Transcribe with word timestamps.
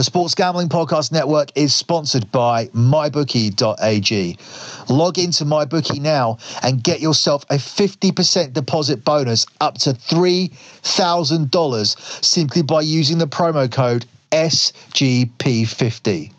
The 0.00 0.04
Sports 0.04 0.34
Gambling 0.34 0.70
Podcast 0.70 1.12
Network 1.12 1.50
is 1.54 1.74
sponsored 1.74 2.32
by 2.32 2.68
MyBookie.ag. 2.68 4.38
Log 4.88 5.18
into 5.18 5.44
MyBookie 5.44 6.00
now 6.00 6.38
and 6.62 6.82
get 6.82 7.00
yourself 7.00 7.44
a 7.50 7.56
50% 7.56 8.54
deposit 8.54 9.04
bonus 9.04 9.44
up 9.60 9.76
to 9.80 9.90
$3,000 9.90 12.24
simply 12.24 12.62
by 12.62 12.80
using 12.80 13.18
the 13.18 13.26
promo 13.26 13.70
code 13.70 14.06
SGP50. 14.32 16.32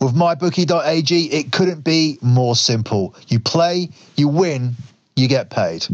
With 0.00 0.14
MyBookie.ag, 0.14 1.32
it 1.32 1.50
couldn't 1.50 1.82
be 1.82 2.16
more 2.22 2.54
simple. 2.54 3.16
You 3.26 3.40
play, 3.40 3.88
you 4.14 4.28
win, 4.28 4.76
you 5.16 5.26
get 5.26 5.50
paid. 5.50 5.84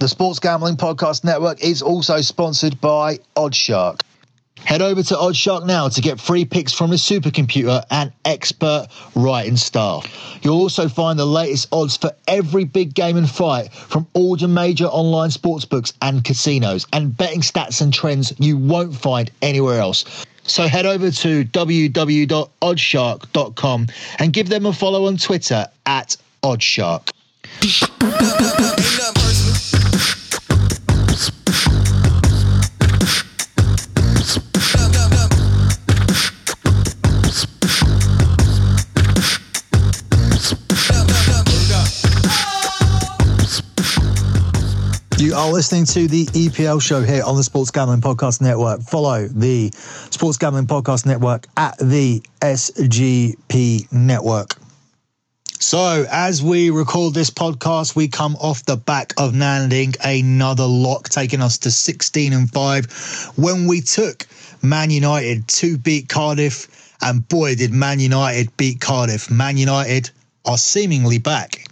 The 0.00 0.08
Sports 0.08 0.40
Gambling 0.40 0.76
Podcast 0.76 1.22
Network 1.22 1.62
is 1.62 1.82
also 1.82 2.20
sponsored 2.20 2.80
by 2.80 3.18
Oddshark. 3.36 4.00
Head 4.58 4.80
over 4.80 5.02
to 5.02 5.14
Oddshark 5.14 5.66
now 5.66 5.88
to 5.88 6.00
get 6.00 6.20
free 6.20 6.44
picks 6.44 6.72
from 6.72 6.90
the 6.90 6.96
supercomputer 6.96 7.84
and 7.90 8.12
expert 8.24 8.86
writing 9.14 9.56
staff. 9.56 10.06
You'll 10.42 10.60
also 10.60 10.88
find 10.88 11.18
the 11.18 11.26
latest 11.26 11.68
odds 11.72 11.96
for 11.96 12.12
every 12.28 12.64
big 12.64 12.94
game 12.94 13.16
and 13.16 13.28
fight 13.28 13.72
from 13.72 14.06
all 14.14 14.38
your 14.38 14.48
major 14.48 14.86
online 14.86 15.30
sportsbooks 15.30 15.92
and 16.00 16.24
casinos, 16.24 16.86
and 16.92 17.16
betting 17.16 17.40
stats 17.40 17.80
and 17.80 17.92
trends 17.92 18.32
you 18.38 18.56
won't 18.56 18.94
find 18.94 19.30
anywhere 19.42 19.80
else. 19.80 20.04
So 20.44 20.66
head 20.66 20.86
over 20.86 21.10
to 21.10 21.44
www.oddshark.com 21.44 23.86
and 24.18 24.32
give 24.32 24.48
them 24.48 24.66
a 24.66 24.72
follow 24.72 25.06
on 25.06 25.16
Twitter 25.16 25.66
at 25.86 26.16
Oddshark. 26.42 27.10
Are 45.32 45.50
listening 45.50 45.86
to 45.86 46.06
the 46.08 46.26
EPL 46.26 46.82
show 46.82 47.00
here 47.00 47.22
on 47.24 47.36
the 47.36 47.42
Sports 47.42 47.70
Gambling 47.70 48.02
Podcast 48.02 48.42
Network. 48.42 48.82
Follow 48.82 49.28
the 49.28 49.70
Sports 50.10 50.36
Gambling 50.36 50.66
Podcast 50.66 51.06
Network 51.06 51.46
at 51.56 51.78
the 51.78 52.22
SGP 52.42 53.90
Network. 53.90 54.56
So, 55.58 56.04
as 56.10 56.42
we 56.42 56.68
record 56.68 57.14
this 57.14 57.30
podcast, 57.30 57.96
we 57.96 58.08
come 58.08 58.36
off 58.36 58.66
the 58.66 58.76
back 58.76 59.14
of 59.16 59.34
landing 59.34 59.94
another 60.04 60.66
lock, 60.66 61.08
taking 61.08 61.40
us 61.40 61.56
to 61.58 61.70
16 61.70 62.34
and 62.34 62.50
5 62.50 63.32
when 63.36 63.66
we 63.66 63.80
took 63.80 64.26
Man 64.60 64.90
United 64.90 65.48
to 65.48 65.78
beat 65.78 66.10
Cardiff. 66.10 66.94
And 67.00 67.26
boy, 67.26 67.54
did 67.54 67.72
Man 67.72 68.00
United 68.00 68.54
beat 68.58 68.80
Cardiff. 68.80 69.30
Man 69.30 69.56
United 69.56 70.10
are 70.44 70.58
seemingly 70.58 71.18
back. 71.18 71.71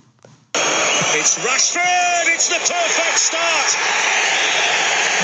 It's 1.19 1.35
Rashford. 1.43 2.27
It's 2.31 2.47
the 2.47 2.63
perfect 2.63 3.19
start. 3.19 3.71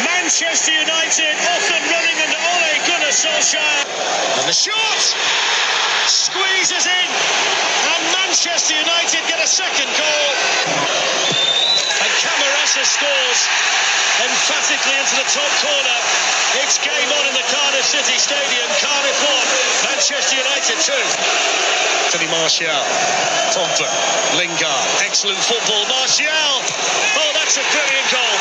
Manchester 0.02 0.74
United 0.74 1.36
off 1.46 1.66
and 1.70 1.84
running 1.94 2.18
under 2.26 2.40
Ole 2.42 2.72
Gunnar 2.90 3.14
Solskjaer. 3.14 3.86
And 4.34 4.46
the 4.50 4.52
shot 4.52 5.02
squeezes 6.10 6.90
in. 6.90 7.08
And 7.86 8.02
Manchester 8.18 8.74
United 8.74 9.22
get 9.30 9.38
a 9.38 9.46
second 9.46 9.86
goal. 9.94 10.28
And 12.02 12.12
Camarasa 12.18 12.82
scores 12.82 13.40
emphatically 14.26 14.96
into 14.98 15.14
the 15.22 15.28
top 15.30 15.52
corner. 15.62 15.98
It's 16.66 16.82
game 16.82 17.10
on 17.14 17.24
in 17.30 17.34
the 17.38 17.46
Cardiff 17.46 17.86
City 17.86 18.18
Stadium. 18.18 18.66
Cardiff 18.82 19.18
1, 19.86 19.94
Manchester 19.94 20.34
United 20.34 20.82
2. 20.82 21.85
Tony 22.16 22.32
Martial, 22.32 22.72
Pomper, 23.52 23.92
Lingard, 24.40 24.84
excellent 25.04 25.36
football. 25.36 25.84
Martial, 25.84 26.32
oh, 26.32 27.30
that's 27.36 27.60
a 27.60 27.64
brilliant 27.76 28.08
goal. 28.08 28.36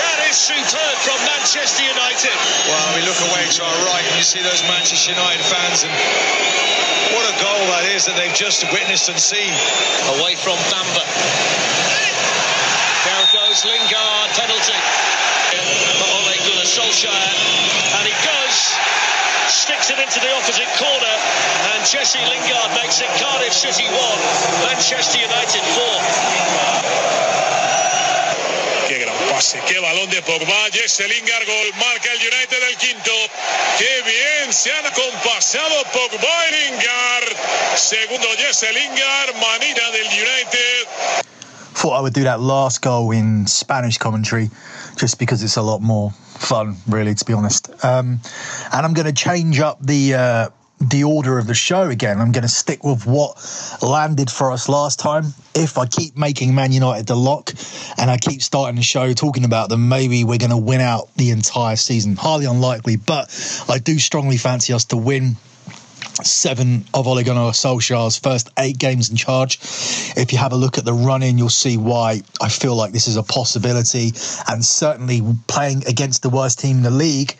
That 0.00 0.24
is 0.24 0.40
superb 0.40 0.96
from 1.04 1.20
Manchester 1.28 1.84
United. 1.84 2.32
Well, 2.64 2.88
we 2.96 3.04
look 3.04 3.20
away 3.28 3.44
to 3.44 3.60
our 3.60 3.78
right 3.92 4.08
and 4.08 4.16
you 4.16 4.24
see 4.24 4.40
those 4.40 4.64
Manchester 4.64 5.12
United 5.12 5.44
fans, 5.44 5.84
and 5.84 5.92
what 7.12 7.28
a 7.28 7.36
goal 7.44 7.60
that 7.76 7.92
is 7.92 8.08
that 8.08 8.16
they've 8.16 8.32
just 8.32 8.64
witnessed 8.72 9.12
and 9.12 9.20
seen. 9.20 9.52
Away 10.16 10.40
from 10.40 10.56
Bamba. 10.72 11.04
Down 13.04 13.24
goes 13.36 13.68
Lingard, 13.68 14.32
penalty. 14.32 14.80
For 15.52 16.08
Ole 16.08 16.40
Gunnar 16.40 16.64
Solskjaer, 16.64 17.12
and 18.00 18.04
he 18.08 18.16
goes, 18.24 18.56
sticks 19.48 19.90
it 19.90 19.98
into 19.98 20.20
the 20.20 20.32
opposite 20.32 20.68
corner, 20.76 21.14
and 21.78 21.86
Jesse 21.86 22.18
Lingard 22.18 22.70
makes 22.82 23.00
it 23.00 23.06
Cardiff 23.22 23.52
City 23.52 23.86
1, 23.86 23.94
Manchester 24.66 25.18
United 25.22 25.62
4. 25.62 25.84
Qué 28.88 28.98
gran 28.98 29.14
pase, 29.30 29.60
qué 29.66 29.78
balón 29.78 30.10
de 30.10 30.20
Pogba, 30.22 30.70
Jesse 30.72 31.06
Lingard, 31.06 31.46
gol, 31.46 31.70
marca 31.78 32.10
el 32.10 32.18
United 32.18 32.58
del 32.58 32.76
quinto. 32.78 33.12
Qué 33.78 34.02
bien 34.02 34.52
se 34.52 34.72
han 34.72 34.84
compasado 34.92 35.84
Pogba 35.92 36.46
y 36.48 36.70
Lingard. 36.70 37.36
Segundo 37.76 38.26
Jesse 38.38 38.72
Lingard, 38.72 39.34
manita 39.36 39.90
del 39.92 40.06
United. 40.06 40.88
Thought 41.74 41.96
I 41.96 42.00
would 42.00 42.14
do 42.14 42.24
that 42.24 42.40
last 42.40 42.82
goal 42.82 43.12
in 43.12 43.46
Spanish 43.46 43.98
commentary 43.98 44.50
just 44.96 45.18
because 45.20 45.44
it's 45.44 45.56
a 45.56 45.62
lot 45.62 45.80
more 45.80 46.10
fun, 46.10 46.76
really, 46.88 47.14
to 47.14 47.24
be 47.24 47.34
honest. 47.34 47.70
Um, 47.84 48.20
and 48.72 48.84
I'm 48.84 48.94
going 48.94 49.06
to 49.06 49.12
change 49.12 49.60
up 49.60 49.78
the. 49.80 50.14
Uh, 50.14 50.48
the 50.80 51.04
order 51.04 51.38
of 51.38 51.46
the 51.46 51.54
show 51.54 51.88
again. 51.88 52.20
I'm 52.20 52.32
going 52.32 52.42
to 52.42 52.48
stick 52.48 52.84
with 52.84 53.06
what 53.06 53.36
landed 53.82 54.30
for 54.30 54.52
us 54.52 54.68
last 54.68 54.98
time. 54.98 55.34
If 55.54 55.76
I 55.76 55.86
keep 55.86 56.16
making 56.16 56.54
Man 56.54 56.72
United 56.72 57.06
the 57.06 57.16
lock 57.16 57.52
and 57.96 58.10
I 58.10 58.16
keep 58.16 58.42
starting 58.42 58.76
the 58.76 58.82
show 58.82 59.12
talking 59.12 59.44
about 59.44 59.68
them, 59.68 59.88
maybe 59.88 60.24
we're 60.24 60.38
going 60.38 60.50
to 60.50 60.56
win 60.56 60.80
out 60.80 61.14
the 61.16 61.30
entire 61.30 61.76
season. 61.76 62.16
Highly 62.16 62.46
unlikely, 62.46 62.96
but 62.96 63.28
I 63.68 63.78
do 63.78 63.98
strongly 63.98 64.36
fancy 64.36 64.72
us 64.72 64.84
to 64.86 64.96
win 64.96 65.36
seven 66.24 66.84
of 66.94 67.06
Ole 67.06 67.22
Gunnar 67.22 67.52
Solskjaer's 67.52 68.18
first 68.18 68.50
eight 68.58 68.78
games 68.78 69.10
in 69.10 69.16
charge. 69.16 69.58
If 70.16 70.32
you 70.32 70.38
have 70.38 70.52
a 70.52 70.56
look 70.56 70.78
at 70.78 70.84
the 70.84 70.92
run 70.92 71.22
in, 71.22 71.38
you'll 71.38 71.48
see 71.48 71.76
why 71.76 72.22
I 72.40 72.48
feel 72.48 72.74
like 72.74 72.92
this 72.92 73.08
is 73.08 73.16
a 73.16 73.22
possibility. 73.22 74.12
And 74.48 74.64
certainly 74.64 75.22
playing 75.46 75.86
against 75.86 76.22
the 76.22 76.30
worst 76.30 76.58
team 76.58 76.78
in 76.78 76.82
the 76.82 76.90
league 76.90 77.36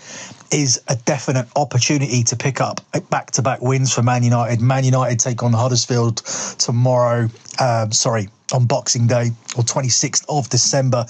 is 0.50 0.80
a 0.88 0.96
definite 0.96 1.46
opportunity 1.56 2.22
to 2.24 2.36
pick 2.36 2.60
up 2.60 2.80
back 3.10 3.30
to 3.32 3.42
back 3.42 3.60
wins 3.60 3.92
for 3.92 4.02
Man 4.02 4.22
United. 4.22 4.60
Man 4.60 4.84
United 4.84 5.20
take 5.20 5.42
on 5.42 5.52
Huddersfield 5.52 6.18
tomorrow. 6.58 7.28
Um, 7.60 7.92
sorry, 7.92 8.28
on 8.52 8.66
Boxing 8.66 9.06
Day 9.06 9.30
or 9.56 9.64
26th 9.64 10.24
of 10.28 10.48
December. 10.48 11.04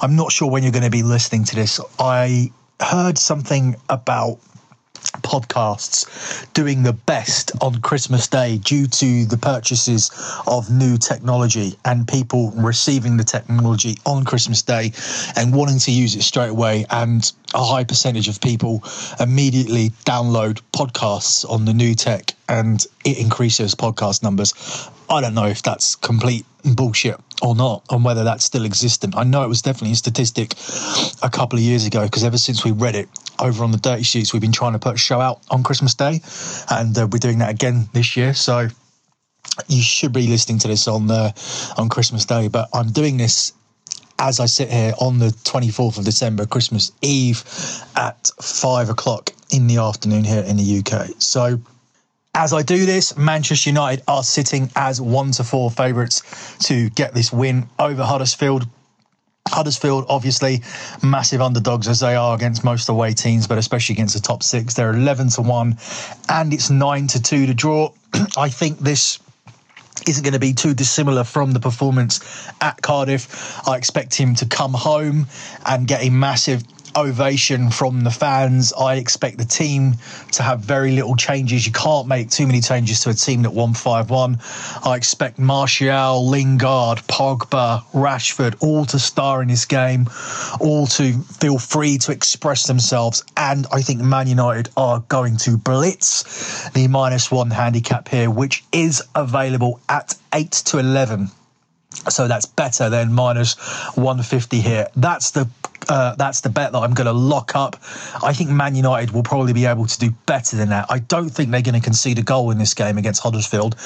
I'm 0.00 0.16
not 0.16 0.32
sure 0.32 0.50
when 0.50 0.62
you're 0.62 0.72
going 0.72 0.84
to 0.84 0.90
be 0.90 1.02
listening 1.02 1.44
to 1.44 1.56
this. 1.56 1.80
I 1.98 2.52
heard 2.80 3.18
something 3.18 3.76
about 3.88 4.38
podcasts 5.22 6.52
doing 6.52 6.82
the 6.82 6.92
best 6.92 7.52
on 7.60 7.80
Christmas 7.80 8.26
Day 8.28 8.58
due 8.58 8.86
to 8.86 9.24
the 9.26 9.36
purchases 9.36 10.10
of 10.46 10.70
new 10.70 10.96
technology 10.96 11.78
and 11.84 12.06
people 12.06 12.50
receiving 12.56 13.16
the 13.16 13.24
technology 13.24 13.96
on 14.06 14.24
Christmas 14.24 14.62
Day 14.62 14.92
and 15.36 15.54
wanting 15.54 15.78
to 15.80 15.90
use 15.90 16.14
it 16.14 16.22
straight 16.22 16.50
away. 16.50 16.84
And 16.90 17.30
a 17.54 17.62
high 17.62 17.84
percentage 17.84 18.28
of 18.28 18.40
people 18.40 18.82
immediately 19.20 19.90
download 20.04 20.60
podcasts 20.74 21.48
on 21.48 21.64
the 21.64 21.72
new 21.72 21.94
tech 21.94 22.32
and 22.48 22.84
it 23.04 23.18
increases 23.18 23.74
podcast 23.74 24.22
numbers. 24.22 24.52
I 25.08 25.20
don't 25.20 25.34
know 25.34 25.46
if 25.46 25.62
that's 25.62 25.96
complete 25.96 26.44
bullshit 26.64 27.20
or 27.42 27.54
not, 27.54 27.84
and 27.90 28.04
whether 28.04 28.24
that's 28.24 28.44
still 28.44 28.64
existent. 28.64 29.14
I 29.16 29.24
know 29.24 29.44
it 29.44 29.48
was 29.48 29.60
definitely 29.60 29.92
a 29.92 29.96
statistic 29.96 30.54
a 31.22 31.28
couple 31.30 31.58
of 31.58 31.64
years 31.64 31.86
ago 31.86 32.04
because 32.04 32.24
ever 32.24 32.38
since 32.38 32.64
we 32.64 32.70
read 32.70 32.94
it 32.94 33.08
over 33.38 33.64
on 33.64 33.70
the 33.70 33.78
Dirty 33.78 34.02
Sheets, 34.02 34.32
we've 34.32 34.42
been 34.42 34.52
trying 34.52 34.72
to 34.72 34.78
put 34.78 34.94
a 34.94 34.98
show 34.98 35.20
out 35.20 35.40
on 35.50 35.62
Christmas 35.62 35.94
Day, 35.94 36.20
and 36.70 36.96
uh, 36.96 37.06
we're 37.10 37.18
doing 37.18 37.38
that 37.38 37.50
again 37.50 37.88
this 37.92 38.16
year. 38.16 38.34
So 38.34 38.68
you 39.68 39.82
should 39.82 40.12
be 40.12 40.26
listening 40.26 40.58
to 40.60 40.68
this 40.68 40.88
on 40.88 41.10
uh, 41.10 41.32
on 41.76 41.88
Christmas 41.88 42.24
Day, 42.24 42.48
but 42.48 42.68
I'm 42.72 42.90
doing 42.90 43.16
this 43.16 43.52
as 44.18 44.40
I 44.40 44.46
sit 44.46 44.70
here 44.70 44.92
on 45.00 45.18
the 45.18 45.28
24th 45.28 45.98
of 45.98 46.04
December, 46.04 46.46
Christmas 46.46 46.92
Eve, 47.02 47.42
at 47.96 48.30
five 48.40 48.88
o'clock 48.88 49.30
in 49.50 49.66
the 49.66 49.78
afternoon 49.78 50.24
here 50.24 50.42
in 50.42 50.56
the 50.56 50.78
UK. 50.78 51.10
So 51.18 51.60
as 52.34 52.52
I 52.52 52.62
do 52.62 52.86
this, 52.86 53.16
Manchester 53.16 53.70
United 53.70 54.02
are 54.08 54.22
sitting 54.22 54.70
as 54.76 55.00
one 55.00 55.30
to 55.32 55.44
four 55.44 55.70
favourites 55.70 56.56
to 56.66 56.90
get 56.90 57.14
this 57.14 57.32
win 57.32 57.68
over 57.78 58.02
Huddersfield. 58.02 58.66
Huddersfield, 59.48 60.06
obviously, 60.08 60.62
massive 61.02 61.42
underdogs 61.42 61.86
as 61.86 62.00
they 62.00 62.16
are 62.16 62.34
against 62.34 62.64
most 62.64 62.88
away 62.88 63.12
teams, 63.12 63.46
but 63.46 63.58
especially 63.58 63.92
against 63.92 64.14
the 64.14 64.20
top 64.20 64.42
six. 64.42 64.74
They're 64.74 64.92
11 64.92 65.28
to 65.30 65.42
1, 65.42 65.76
and 66.30 66.54
it's 66.54 66.70
9 66.70 67.06
to 67.08 67.22
2 67.22 67.46
to 67.46 67.54
draw. 67.54 67.92
I 68.38 68.48
think 68.48 68.78
this 68.78 69.18
isn't 70.08 70.24
going 70.24 70.32
to 70.32 70.40
be 70.40 70.54
too 70.54 70.74
dissimilar 70.74 71.24
from 71.24 71.52
the 71.52 71.60
performance 71.60 72.50
at 72.60 72.80
Cardiff. 72.80 73.68
I 73.68 73.76
expect 73.76 74.14
him 74.14 74.34
to 74.36 74.46
come 74.46 74.72
home 74.72 75.26
and 75.66 75.86
get 75.86 76.02
a 76.02 76.10
massive 76.10 76.62
ovation 76.96 77.70
from 77.70 78.04
the 78.04 78.10
fans. 78.10 78.72
I 78.72 78.96
expect 78.96 79.38
the 79.38 79.44
team 79.44 79.94
to 80.32 80.42
have 80.42 80.60
very 80.60 80.92
little 80.92 81.16
changes. 81.16 81.66
You 81.66 81.72
can't 81.72 82.06
make 82.08 82.30
too 82.30 82.46
many 82.46 82.60
changes 82.60 83.00
to 83.00 83.10
a 83.10 83.14
team 83.14 83.42
that 83.42 83.52
won 83.52 83.74
5 83.74 84.10
1. 84.10 84.38
I 84.84 84.96
expect 84.96 85.38
Martial, 85.38 86.26
Lingard, 86.28 86.98
Pogba, 87.08 87.82
Rashford 87.92 88.56
all 88.60 88.84
to 88.86 88.98
star 88.98 89.42
in 89.42 89.48
this 89.48 89.64
game, 89.64 90.08
all 90.60 90.86
to 90.88 91.12
feel 91.12 91.58
free 91.58 91.98
to 91.98 92.12
express 92.12 92.66
themselves. 92.66 93.24
And 93.36 93.66
I 93.72 93.82
think 93.82 94.00
Man 94.00 94.26
United 94.26 94.70
are 94.76 95.00
going 95.08 95.36
to 95.38 95.56
blitz 95.56 96.68
the 96.70 96.88
minus 96.88 97.30
one 97.30 97.50
handicap 97.50 98.08
here, 98.08 98.30
which 98.30 98.64
is 98.72 99.02
available 99.14 99.80
at 99.88 100.14
8 100.32 100.50
to 100.50 100.78
11. 100.78 101.28
So 102.08 102.28
that's 102.28 102.46
better 102.46 102.90
than 102.90 103.12
minus 103.12 103.54
150 103.94 104.60
here. 104.60 104.88
That's 104.96 105.30
the 105.30 105.48
uh, 105.88 106.14
that's 106.16 106.40
the 106.40 106.48
bet 106.48 106.72
that 106.72 106.78
I'm 106.78 106.94
going 106.94 107.06
to 107.06 107.12
lock 107.12 107.54
up. 107.54 107.76
I 108.22 108.32
think 108.32 108.50
Man 108.50 108.74
United 108.74 109.12
will 109.12 109.22
probably 109.22 109.52
be 109.52 109.66
able 109.66 109.86
to 109.86 109.98
do 109.98 110.10
better 110.26 110.56
than 110.56 110.70
that. 110.70 110.86
I 110.90 110.98
don't 111.00 111.28
think 111.28 111.50
they're 111.50 111.62
going 111.62 111.74
to 111.74 111.80
concede 111.80 112.18
a 112.18 112.22
goal 112.22 112.50
in 112.50 112.58
this 112.58 112.74
game 112.74 112.98
against 112.98 113.22
Huddersfield. 113.22 113.76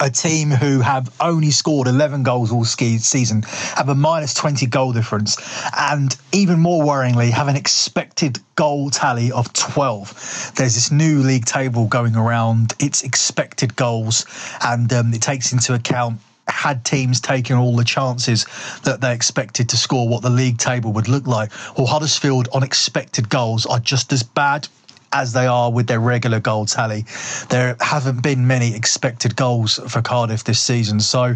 A 0.00 0.10
team 0.10 0.50
who 0.50 0.80
have 0.80 1.14
only 1.20 1.52
scored 1.52 1.86
11 1.86 2.24
goals 2.24 2.50
all 2.50 2.64
season 2.64 3.42
have 3.76 3.88
a 3.88 3.94
minus 3.94 4.34
20 4.34 4.66
goal 4.66 4.92
difference, 4.92 5.36
and 5.78 6.16
even 6.32 6.58
more 6.58 6.82
worryingly, 6.82 7.30
have 7.30 7.46
an 7.46 7.54
expected 7.54 8.40
goal 8.56 8.90
tally 8.90 9.30
of 9.30 9.52
12. 9.52 10.54
There's 10.56 10.74
this 10.74 10.90
new 10.90 11.20
league 11.20 11.44
table 11.44 11.86
going 11.86 12.16
around, 12.16 12.74
it's 12.80 13.04
expected 13.04 13.76
goals, 13.76 14.26
and 14.60 14.92
um, 14.92 15.14
it 15.14 15.22
takes 15.22 15.52
into 15.52 15.72
account 15.72 16.18
had 16.48 16.84
teams 16.84 17.20
taken 17.20 17.56
all 17.56 17.76
the 17.76 17.84
chances 17.84 18.46
that 18.84 19.00
they 19.00 19.14
expected 19.14 19.68
to 19.68 19.76
score 19.76 20.08
what 20.08 20.22
the 20.22 20.30
league 20.30 20.58
table 20.58 20.92
would 20.92 21.08
look 21.08 21.26
like. 21.26 21.50
Well, 21.76 21.86
Huddersfield 21.86 22.48
on 22.52 22.62
expected 22.62 23.28
goals 23.28 23.66
are 23.66 23.78
just 23.78 24.12
as 24.12 24.22
bad 24.22 24.68
as 25.12 25.32
they 25.32 25.46
are 25.46 25.70
with 25.70 25.86
their 25.86 26.00
regular 26.00 26.40
goal 26.40 26.66
tally. 26.66 27.04
There 27.48 27.76
haven't 27.80 28.22
been 28.22 28.46
many 28.46 28.74
expected 28.74 29.36
goals 29.36 29.78
for 29.88 30.02
Cardiff 30.02 30.44
this 30.44 30.60
season. 30.60 31.00
So 31.00 31.34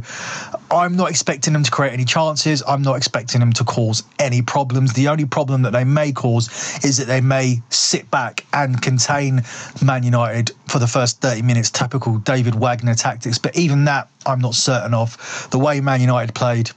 I'm 0.70 0.96
not 0.96 1.10
expecting 1.10 1.52
them 1.52 1.62
to 1.62 1.70
create 1.70 1.92
any 1.92 2.04
chances. 2.04 2.62
I'm 2.66 2.82
not 2.82 2.96
expecting 2.96 3.40
them 3.40 3.52
to 3.54 3.64
cause 3.64 4.02
any 4.18 4.42
problems. 4.42 4.92
The 4.92 5.08
only 5.08 5.26
problem 5.26 5.62
that 5.62 5.72
they 5.72 5.84
may 5.84 6.12
cause 6.12 6.48
is 6.84 6.96
that 6.96 7.06
they 7.06 7.20
may 7.20 7.62
sit 7.70 8.10
back 8.10 8.44
and 8.52 8.80
contain 8.80 9.42
Man 9.82 10.02
United 10.02 10.52
for 10.66 10.78
the 10.78 10.86
first 10.86 11.20
30 11.20 11.42
minutes, 11.42 11.70
typical 11.70 12.18
David 12.18 12.54
Wagner 12.54 12.94
tactics. 12.94 13.38
But 13.38 13.56
even 13.56 13.84
that, 13.84 14.08
I'm 14.24 14.40
not 14.40 14.54
certain 14.54 14.94
of. 14.94 15.48
The 15.50 15.58
way 15.58 15.80
Man 15.80 16.00
United 16.00 16.34
played 16.34 16.70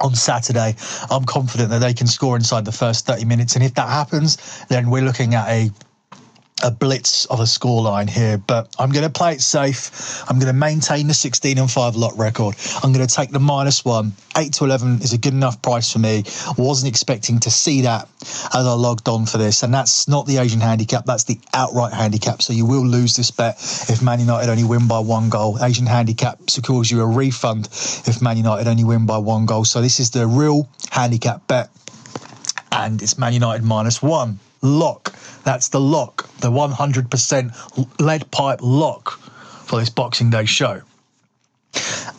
on 0.00 0.14
Saturday, 0.14 0.74
I'm 1.10 1.24
confident 1.24 1.70
that 1.70 1.80
they 1.80 1.92
can 1.92 2.06
score 2.06 2.36
inside 2.36 2.64
the 2.64 2.72
first 2.72 3.06
30 3.06 3.24
minutes. 3.24 3.56
And 3.56 3.64
if 3.64 3.74
that 3.74 3.88
happens, 3.88 4.64
then 4.68 4.90
we're 4.90 5.02
looking 5.02 5.34
at 5.34 5.48
a 5.48 5.70
a 6.62 6.70
blitz 6.70 7.26
of 7.26 7.40
a 7.40 7.44
scoreline 7.44 8.08
here, 8.08 8.38
but 8.38 8.74
I'm 8.78 8.90
going 8.90 9.04
to 9.04 9.10
play 9.10 9.32
it 9.32 9.42
safe. 9.42 10.22
I'm 10.28 10.38
going 10.38 10.52
to 10.52 10.58
maintain 10.58 11.08
the 11.08 11.14
16 11.14 11.58
and 11.58 11.70
5 11.70 11.96
lot 11.96 12.16
record. 12.16 12.54
I'm 12.82 12.92
going 12.92 13.06
to 13.06 13.12
take 13.12 13.30
the 13.30 13.40
minus 13.40 13.84
one. 13.84 14.12
8 14.36 14.52
to 14.54 14.64
11 14.64 15.02
is 15.02 15.12
a 15.12 15.18
good 15.18 15.34
enough 15.34 15.60
price 15.60 15.92
for 15.92 15.98
me. 15.98 16.24
Wasn't 16.56 16.88
expecting 16.88 17.40
to 17.40 17.50
see 17.50 17.82
that 17.82 18.08
as 18.22 18.66
I 18.66 18.72
logged 18.72 19.08
on 19.08 19.26
for 19.26 19.38
this. 19.38 19.62
And 19.62 19.74
that's 19.74 20.08
not 20.08 20.26
the 20.26 20.38
Asian 20.38 20.60
handicap, 20.60 21.04
that's 21.04 21.24
the 21.24 21.38
outright 21.52 21.92
handicap. 21.92 22.42
So 22.42 22.52
you 22.52 22.64
will 22.64 22.86
lose 22.86 23.16
this 23.16 23.30
bet 23.30 23.56
if 23.88 24.02
Man 24.02 24.20
United 24.20 24.50
only 24.50 24.64
win 24.64 24.86
by 24.86 25.00
one 25.00 25.28
goal. 25.28 25.58
Asian 25.62 25.86
handicap 25.86 26.48
secures 26.48 26.90
you 26.90 27.02
a 27.02 27.06
refund 27.06 27.66
if 28.06 28.22
Man 28.22 28.36
United 28.36 28.68
only 28.68 28.84
win 28.84 29.04
by 29.06 29.18
one 29.18 29.46
goal. 29.46 29.64
So 29.64 29.80
this 29.80 30.00
is 30.00 30.10
the 30.10 30.26
real 30.26 30.68
handicap 30.90 31.46
bet. 31.48 31.70
And 32.70 33.02
it's 33.02 33.18
Man 33.18 33.32
United 33.34 33.64
minus 33.64 34.00
one. 34.00 34.38
Lock. 34.62 35.14
That's 35.44 35.68
the 35.68 35.80
lock, 35.80 36.32
the 36.38 36.50
100% 36.50 38.00
lead 38.00 38.30
pipe 38.30 38.60
lock 38.62 39.18
for 39.66 39.80
this 39.80 39.90
Boxing 39.90 40.30
Day 40.30 40.44
show. 40.44 40.82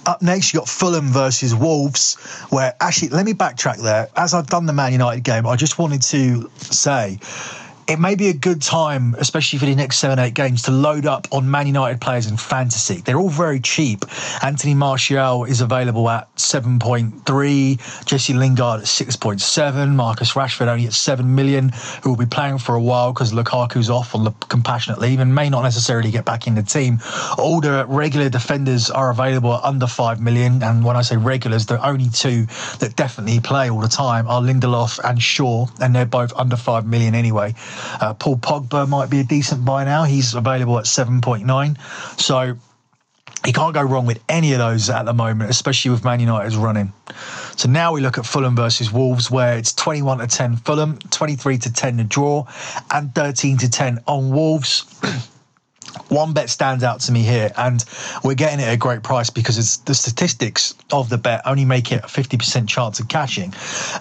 Up 0.06 0.22
next, 0.22 0.54
you 0.54 0.60
got 0.60 0.68
Fulham 0.68 1.08
versus 1.08 1.56
Wolves, 1.56 2.16
where 2.50 2.76
actually, 2.82 3.10
let 3.10 3.26
me 3.26 3.34
backtrack 3.34 3.82
there. 3.82 4.10
As 4.18 4.34
I've 4.34 4.48
done 4.48 4.66
the 4.66 4.74
Man 4.74 4.92
United 4.92 5.24
game, 5.24 5.48
I 5.48 5.56
just 5.56 5.80
wanted 5.80 6.02
to 6.04 6.50
say 6.58 7.20
it 7.88 8.00
may 8.00 8.16
be 8.16 8.30
a 8.30 8.34
good 8.34 8.62
time, 8.62 9.16
especially 9.18 9.60
for 9.60 9.66
the 9.66 9.76
next 9.76 9.98
seven, 9.98 10.20
eight 10.20 10.34
games, 10.34 10.64
to 10.64 10.72
load 10.72 11.06
up 11.06 11.28
on 11.32 11.50
Man 11.50 11.68
United 11.68 12.00
players 12.00 12.28
in 12.28 12.38
fantasy. 12.38 13.02
They're 13.02 13.20
all 13.20 13.30
very 13.30 13.60
cheap. 13.60 14.06
Anthony 14.42 14.74
Martial 14.74 15.44
is 15.46 15.62
available 15.62 16.10
at 16.10 16.34
7.3, 16.36 18.06
Jesse 18.06 18.34
Lingard 18.34 18.82
at 18.82 18.86
6.7, 18.86 19.96
Marcus 19.96 20.34
Rashford 20.34 20.68
only 20.68 20.86
at 20.86 20.94
7 20.94 21.36
million, 21.36 21.72
who 22.04 22.12
will 22.12 22.18
be 22.18 22.26
playing 22.26 22.58
for 22.58 22.76
a 22.76 22.82
while 22.82 23.14
because 23.14 23.34
Lukaku's 23.34 23.90
off 23.90 24.16
on 24.16 24.24
the 24.24 24.32
compassionate 24.50 25.00
leave 25.00 25.20
and 25.20 25.34
may 25.34 25.50
not 25.50 25.64
necessarily 25.64 26.12
get 26.12 26.26
back 26.26 26.48
in 26.48 26.56
the 26.56 26.64
team. 26.64 27.00
All 27.38 27.60
the 27.62 27.86
regular 27.88 28.30
defenders 28.30 28.90
are 28.90 29.12
available 29.12 29.54
at 29.54 29.64
under 29.64 29.88
5 29.88 30.22
million. 30.22 30.64
And 30.64 30.84
when 30.84 30.96
I 30.96 31.02
say 31.02 31.18
regulars, 31.18 31.66
the 31.66 31.86
only 31.86 32.10
two 32.10 32.46
that 32.80 32.96
definitely 32.96 33.40
play 33.40 33.70
all 33.70 33.80
the 33.80 33.88
time 33.88 34.28
are 34.28 34.42
Lindelof 34.42 35.00
and 35.04 35.22
Shaw, 35.22 35.68
and 35.82 35.96
they're 35.96 36.06
both 36.06 36.34
under 36.36 36.56
5 36.56 36.86
million 36.86 37.16
anyway. 37.16 37.54
Uh, 38.00 38.14
Paul 38.14 38.38
Pogba 38.38 38.88
might 38.88 39.10
be 39.10 39.20
a 39.20 39.24
decent 39.24 39.66
buy 39.66 39.84
now. 39.84 40.04
He's 40.04 40.34
available 40.34 40.78
at 40.80 40.86
7.9. 40.86 42.20
So 42.20 42.58
he 43.46 43.52
can't 43.52 43.74
go 43.74 43.82
wrong 43.82 44.06
with 44.06 44.24
any 44.30 44.54
of 44.54 44.60
those 44.60 44.90
at 44.90 45.04
the 45.04 45.14
moment, 45.14 45.50
especially 45.50 45.92
with 45.92 46.04
Man 46.04 46.20
United's 46.20 46.56
running. 46.56 46.94
So 47.56 47.70
now 47.70 47.94
we 47.94 48.02
look 48.02 48.18
at 48.18 48.26
Fulham 48.26 48.56
versus 48.56 48.92
Wolves, 48.92 49.30
where 49.30 49.58
it's 49.58 49.74
21 49.74 50.20
to 50.20 50.28
10 50.28 50.58
Fulham, 50.58 50.98
23 50.98 51.58
to 51.60 51.74
10 51.74 51.98
the 51.98 52.04
draw, 52.04 52.46
and 52.92 53.14
13 53.14 53.58
to 53.58 53.70
10 53.70 54.00
on 54.08 54.32
Wolves. 54.32 54.86
one 56.10 56.34
bet 56.34 56.50
stands 56.50 56.84
out 56.84 57.02
to 57.02 57.12
me 57.12 57.22
here, 57.22 57.52
and 57.58 57.84
we're 58.24 58.36
getting 58.36 58.60
it 58.60 58.68
at 58.68 58.74
a 58.74 58.78
great 58.78 59.04
price 59.04 59.30
because 59.30 59.58
it's 59.58 59.78
the 59.78 59.96
statistics 59.96 60.76
of 60.92 61.10
the 61.10 61.18
bet 61.18 61.42
only 61.46 61.66
make 61.66 61.92
it 61.92 62.04
a 62.04 62.08
50% 62.08 62.68
chance 62.68 63.00
of 63.00 63.08
cashing, 63.08 63.54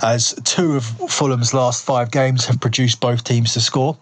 as 0.02 0.34
two 0.44 0.76
of 0.76 0.84
Fulham's 0.84 1.54
last 1.54 1.84
five 1.84 2.10
games 2.10 2.46
have 2.46 2.60
produced 2.60 3.00
both 3.00 3.24
teams 3.24 3.54
to 3.54 3.60
score, 3.60 3.96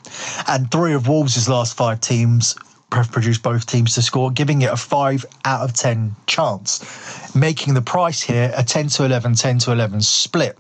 and 0.49 0.71
three 0.71 0.95
of 0.95 1.09
Wolves' 1.09 1.49
last 1.49 1.77
five 1.77 2.01
teams 2.01 2.57
have 2.93 3.13
produced 3.13 3.43
both 3.43 3.67
teams 3.67 3.95
to 3.95 4.03
score, 4.03 4.31
giving 4.31 4.63
it 4.63 4.71
a 4.73 4.77
5 4.77 5.25
out 5.45 5.61
of 5.63 5.73
10 5.75 6.15
chance, 6.27 7.35
making 7.35 7.75
the 7.75 7.83
price 7.83 8.21
here 8.21 8.53
a 8.57 8.65
10 8.65 8.89
to 8.89 9.05
11, 9.05 9.35
10 9.35 9.59
to 9.59 9.73
11 9.73 10.01
split. 10.01 10.59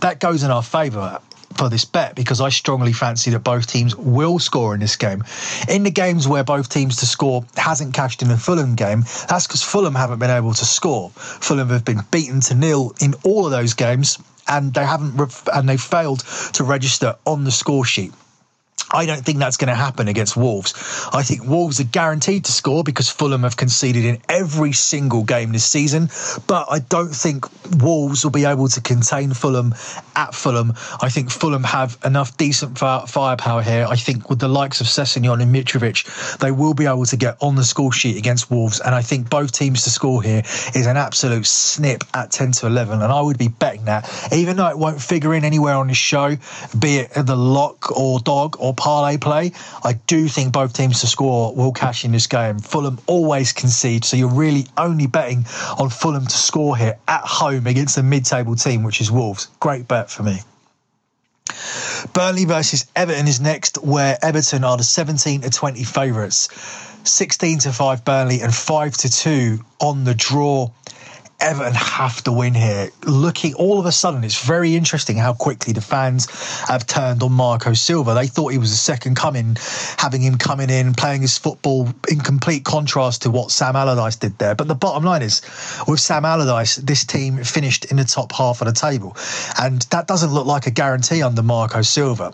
That 0.00 0.20
goes 0.20 0.42
in 0.42 0.50
our 0.50 0.62
favour 0.62 1.20
for 1.54 1.68
this 1.68 1.84
bet 1.84 2.14
because 2.14 2.40
I 2.40 2.50
strongly 2.50 2.92
fancy 2.92 3.30
that 3.30 3.40
both 3.40 3.66
teams 3.66 3.96
will 3.96 4.38
score 4.38 4.74
in 4.74 4.80
this 4.80 4.96
game. 4.96 5.24
In 5.68 5.82
the 5.82 5.90
games 5.90 6.28
where 6.28 6.44
both 6.44 6.68
teams 6.68 6.96
to 6.96 7.06
score 7.06 7.44
hasn't 7.56 7.94
cashed 7.94 8.22
in 8.22 8.28
the 8.28 8.36
Fulham 8.36 8.74
game, 8.74 9.04
that's 9.28 9.46
because 9.46 9.62
Fulham 9.62 9.94
haven't 9.94 10.18
been 10.18 10.30
able 10.30 10.54
to 10.54 10.64
score. 10.64 11.10
Fulham 11.10 11.68
have 11.68 11.84
been 11.84 12.02
beaten 12.10 12.40
to 12.42 12.54
nil 12.54 12.94
in 13.00 13.14
all 13.24 13.44
of 13.44 13.50
those 13.50 13.74
games, 13.74 14.18
and 14.46 14.72
they 14.74 14.84
haven't 14.84 15.18
and 15.52 15.68
they 15.68 15.76
failed 15.76 16.20
to 16.54 16.64
register 16.64 17.16
on 17.26 17.44
the 17.44 17.50
score 17.50 17.84
sheet. 17.84 18.12
I 18.90 19.04
don't 19.04 19.22
think 19.22 19.38
that's 19.38 19.58
going 19.58 19.68
to 19.68 19.74
happen 19.74 20.08
against 20.08 20.36
Wolves. 20.36 20.72
I 21.12 21.22
think 21.22 21.44
Wolves 21.44 21.78
are 21.78 21.84
guaranteed 21.84 22.46
to 22.46 22.52
score 22.52 22.82
because 22.82 23.10
Fulham 23.10 23.42
have 23.42 23.56
conceded 23.56 24.04
in 24.04 24.18
every 24.28 24.72
single 24.72 25.24
game 25.24 25.52
this 25.52 25.66
season. 25.66 26.08
But 26.46 26.68
I 26.70 26.78
don't 26.78 27.14
think 27.14 27.44
Wolves 27.82 28.24
will 28.24 28.30
be 28.30 28.46
able 28.46 28.68
to 28.68 28.80
contain 28.80 29.34
Fulham 29.34 29.74
at 30.18 30.34
Fulham. 30.34 30.74
I 31.00 31.08
think 31.08 31.30
Fulham 31.30 31.62
have 31.62 31.96
enough 32.04 32.36
decent 32.36 32.76
firepower 32.76 33.62
here. 33.62 33.86
I 33.88 33.94
think 33.94 34.28
with 34.28 34.40
the 34.40 34.48
likes 34.48 34.80
of 34.80 34.88
Sessegnon 34.88 35.40
and 35.40 35.54
Mitrovic, 35.54 36.38
they 36.38 36.50
will 36.50 36.74
be 36.74 36.86
able 36.86 37.06
to 37.06 37.16
get 37.16 37.36
on 37.40 37.54
the 37.54 37.62
score 37.62 37.92
sheet 37.92 38.16
against 38.16 38.50
Wolves. 38.50 38.80
And 38.80 38.96
I 38.96 39.00
think 39.00 39.30
both 39.30 39.52
teams 39.52 39.84
to 39.84 39.90
score 39.90 40.20
here 40.20 40.42
is 40.74 40.86
an 40.86 40.96
absolute 40.96 41.46
snip 41.46 42.02
at 42.14 42.32
10 42.32 42.50
to 42.52 42.66
11. 42.66 43.00
And 43.00 43.12
I 43.12 43.20
would 43.20 43.38
be 43.38 43.46
betting 43.46 43.84
that, 43.84 44.10
even 44.32 44.56
though 44.56 44.66
it 44.66 44.76
won't 44.76 45.00
figure 45.00 45.34
in 45.34 45.44
anywhere 45.44 45.74
on 45.74 45.86
this 45.86 45.96
show, 45.96 46.36
be 46.76 46.96
it 46.96 47.12
the 47.14 47.36
lock 47.36 47.96
or 47.96 48.18
dog 48.18 48.56
or 48.58 48.74
parlay 48.74 49.18
play, 49.18 49.52
I 49.84 49.92
do 50.08 50.26
think 50.26 50.52
both 50.52 50.72
teams 50.72 51.00
to 51.02 51.06
score 51.06 51.54
will 51.54 51.72
cash 51.72 52.04
in 52.04 52.10
this 52.10 52.26
game. 52.26 52.58
Fulham 52.58 52.98
always 53.06 53.52
concede, 53.52 54.04
so 54.04 54.16
you're 54.16 54.28
really 54.28 54.66
only 54.76 55.06
betting 55.06 55.46
on 55.78 55.90
Fulham 55.90 56.26
to 56.26 56.36
score 56.36 56.76
here 56.76 56.98
at 57.06 57.22
home 57.22 57.68
against 57.68 57.98
a 57.98 58.02
mid-table 58.02 58.56
team, 58.56 58.82
which 58.82 59.00
is 59.00 59.12
Wolves. 59.12 59.46
Great 59.60 59.86
bet 59.86 60.07
for 60.08 60.22
me. 60.22 60.40
Burnley 62.12 62.44
versus 62.44 62.86
Everton 62.94 63.26
is 63.26 63.40
next, 63.40 63.78
where 63.78 64.18
Everton 64.22 64.64
are 64.64 64.76
the 64.76 64.84
17 64.84 65.42
to 65.42 65.50
20 65.50 65.84
favourites. 65.84 66.48
16 67.04 67.60
to 67.60 67.72
5 67.72 68.04
Burnley 68.04 68.40
and 68.40 68.54
5 68.54 68.96
to 68.98 69.08
2 69.08 69.64
on 69.80 70.04
the 70.04 70.14
draw. 70.14 70.70
Everton 71.40 71.74
have 71.74 72.22
to 72.24 72.32
win 72.32 72.52
here. 72.52 72.90
Looking 73.04 73.54
all 73.54 73.78
of 73.78 73.86
a 73.86 73.92
sudden, 73.92 74.24
it's 74.24 74.44
very 74.44 74.74
interesting 74.74 75.16
how 75.16 75.34
quickly 75.34 75.72
the 75.72 75.80
fans 75.80 76.26
have 76.66 76.86
turned 76.86 77.22
on 77.22 77.32
Marco 77.32 77.74
Silva. 77.74 78.14
They 78.14 78.26
thought 78.26 78.48
he 78.48 78.58
was 78.58 78.72
a 78.72 78.76
second 78.76 79.14
coming, 79.14 79.56
having 79.98 80.20
him 80.20 80.36
coming 80.36 80.68
in, 80.68 80.94
playing 80.94 81.22
his 81.22 81.38
football 81.38 81.88
in 82.10 82.18
complete 82.18 82.64
contrast 82.64 83.22
to 83.22 83.30
what 83.30 83.52
Sam 83.52 83.76
Allardyce 83.76 84.16
did 84.16 84.36
there. 84.38 84.56
But 84.56 84.66
the 84.66 84.74
bottom 84.74 85.04
line 85.04 85.22
is, 85.22 85.42
with 85.86 86.00
Sam 86.00 86.24
Allardyce, 86.24 86.76
this 86.76 87.04
team 87.04 87.44
finished 87.44 87.84
in 87.84 87.98
the 87.98 88.04
top 88.04 88.32
half 88.32 88.60
of 88.60 88.66
the 88.66 88.72
table. 88.72 89.16
And 89.60 89.82
that 89.90 90.08
doesn't 90.08 90.32
look 90.32 90.46
like 90.46 90.66
a 90.66 90.72
guarantee 90.72 91.22
under 91.22 91.42
Marco 91.42 91.82
Silva. 91.82 92.32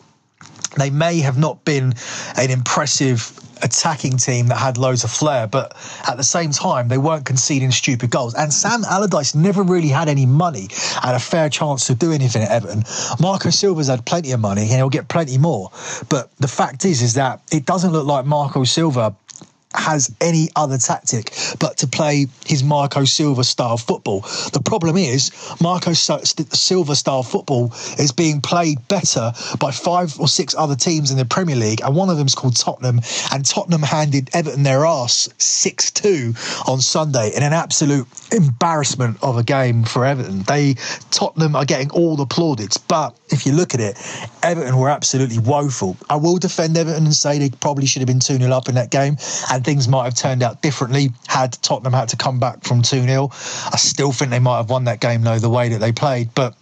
They 0.76 0.90
may 0.90 1.21
have 1.21 1.38
not 1.38 1.64
been 1.64 1.95
an 2.37 2.50
impressive 2.50 3.38
attacking 3.62 4.16
team 4.16 4.49
that 4.49 4.57
had 4.57 4.76
loads 4.78 5.04
of 5.04 5.11
flair, 5.11 5.47
but 5.47 5.75
at 6.07 6.16
the 6.16 6.25
same 6.25 6.50
time, 6.50 6.88
they 6.88 6.99
weren't 6.99 7.25
conceding 7.25 7.71
stupid 7.71 8.11
goals. 8.11 8.35
And 8.35 8.52
Sam 8.52 8.85
Allardyce 8.85 9.35
never 9.35 9.62
really 9.62 9.88
had 9.88 10.09
any 10.09 10.26
money 10.26 10.69
and 11.02 11.16
a 11.16 11.19
fair 11.19 11.49
chance 11.49 11.87
to 11.87 11.95
do 11.95 12.12
anything 12.12 12.43
at 12.43 12.50
Everton. 12.50 12.85
Marco 13.21 13.50
Silva's 13.50 13.88
had 13.88 14.04
plenty 14.04 14.33
of 14.33 14.40
money 14.40 14.62
and 14.62 14.73
he'll 14.73 14.90
get 14.90 15.09
plenty 15.09 15.38
more. 15.38 15.71
But 16.09 16.31
the 16.38 16.49
fact 16.49 16.85
is, 16.85 17.02
is 17.02 17.14
that 17.14 17.40
it 17.50 17.64
doesn't 17.64 17.93
look 17.93 18.07
like 18.07 18.26
Marco 18.26 18.64
Silva 18.64 19.14
has 19.75 20.14
any 20.21 20.49
other 20.57 20.78
tactic 20.78 21.33
but 21.59 21.78
to 21.78 21.87
play 21.87 22.26
his 22.47 22.62
Marco 22.62 23.04
Silva 23.04 23.45
style 23.45 23.76
football. 23.76 24.21
The 24.52 24.62
problem 24.64 24.97
is 24.97 25.31
Marco 25.61 25.93
Silva 25.93 26.97
style 26.97 27.23
football 27.23 27.73
is 27.99 28.12
being 28.12 28.40
played 28.40 28.87
better 28.88 29.33
by 29.59 29.71
five 29.71 30.19
or 30.19 30.28
six 30.28 30.54
other 30.57 30.76
teams 30.76 31.11
in 31.11 31.16
the 31.16 31.25
Premier 31.25 31.57
League, 31.57 31.81
and 31.83 31.95
one 31.95 32.11
of 32.11 32.16
them 32.16 32.26
is 32.26 32.35
called 32.35 32.57
Tottenham. 32.57 33.00
And 33.33 33.45
Tottenham 33.45 33.83
handed 33.83 34.31
Everton 34.35 34.62
their 34.62 34.85
ass 34.87 35.28
six 35.38 35.90
two 35.90 36.35
on 36.66 36.81
Sunday 36.81 37.33
in 37.35 37.43
an 37.43 37.52
absolute 37.52 38.07
embarrassment 38.33 39.19
of 39.23 39.37
a 39.37 39.43
game 39.43 39.85
for 39.85 40.04
Everton. 40.04 40.43
They 40.43 40.75
Tottenham 41.11 41.57
are 41.57 41.64
getting 41.64 41.90
all 41.90 42.16
the 42.16 42.26
plaudits, 42.26 42.78
but 42.78 43.16
if 43.31 43.47
you 43.47 43.52
look 43.52 43.75
at 43.75 43.81
it, 43.81 43.99
Everton 44.43 44.76
were 44.76 44.90
absolutely 44.90 45.38
woeful. 45.38 45.97
I 46.09 46.16
will 46.16 46.37
defend 46.37 46.76
Everton 46.76 47.04
and 47.04 47.14
say 47.14 47.38
they 47.38 47.50
probably 47.50 47.87
should 47.87 48.00
have 48.00 48.07
been 48.07 48.21
2 48.21 48.38
0 48.38 48.52
up 48.52 48.69
in 48.69 48.75
that 48.76 48.90
game, 48.90 49.16
and 49.50 49.63
things 49.64 49.88
might 49.88 50.04
have 50.04 50.14
turned 50.14 50.42
out 50.42 50.62
differently 50.62 51.11
had 51.26 51.52
Tottenham 51.62 51.92
had 51.92 52.11
to 52.11 52.16
come 52.16 52.38
back 52.38 52.64
from 52.64 52.83
2 52.83 53.02
0. 53.02 53.30
I 53.33 53.76
still 53.76 54.12
think 54.12 54.30
they 54.30 54.38
might 54.38 54.59
have 54.59 54.71
won 54.71 54.85
that 54.85 55.00
game, 55.00 55.23
though, 55.23 55.38
the 55.38 55.50
way 55.50 55.71
that 55.71 55.78
they 55.78 55.92
played. 55.92 56.35
But 56.35 56.54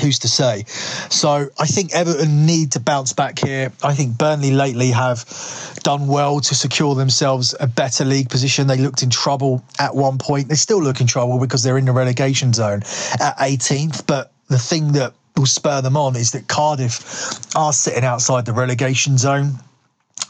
who's 0.00 0.20
to 0.20 0.28
say? 0.28 0.64
So 1.10 1.48
I 1.58 1.66
think 1.66 1.92
Everton 1.94 2.46
need 2.46 2.72
to 2.72 2.80
bounce 2.80 3.12
back 3.12 3.38
here. 3.38 3.72
I 3.82 3.94
think 3.94 4.16
Burnley 4.16 4.52
lately 4.52 4.90
have 4.90 5.24
done 5.82 6.06
well 6.06 6.40
to 6.40 6.54
secure 6.54 6.94
themselves 6.94 7.54
a 7.58 7.66
better 7.66 8.04
league 8.04 8.30
position. 8.30 8.66
They 8.66 8.78
looked 8.78 9.02
in 9.02 9.10
trouble 9.10 9.64
at 9.78 9.94
one 9.94 10.18
point. 10.18 10.48
They 10.48 10.54
still 10.54 10.82
look 10.82 11.00
in 11.00 11.06
trouble 11.06 11.38
because 11.38 11.62
they're 11.62 11.78
in 11.78 11.86
the 11.86 11.92
relegation 11.92 12.52
zone 12.52 12.82
at 13.20 13.36
18th. 13.38 14.06
But 14.06 14.32
the 14.48 14.58
thing 14.58 14.92
that 14.92 15.14
will 15.36 15.46
spur 15.46 15.80
them 15.80 15.96
on 15.96 16.16
is 16.16 16.32
that 16.32 16.48
Cardiff 16.48 17.56
are 17.56 17.72
sitting 17.72 18.04
outside 18.04 18.44
the 18.44 18.52
relegation 18.52 19.18
zone 19.18 19.58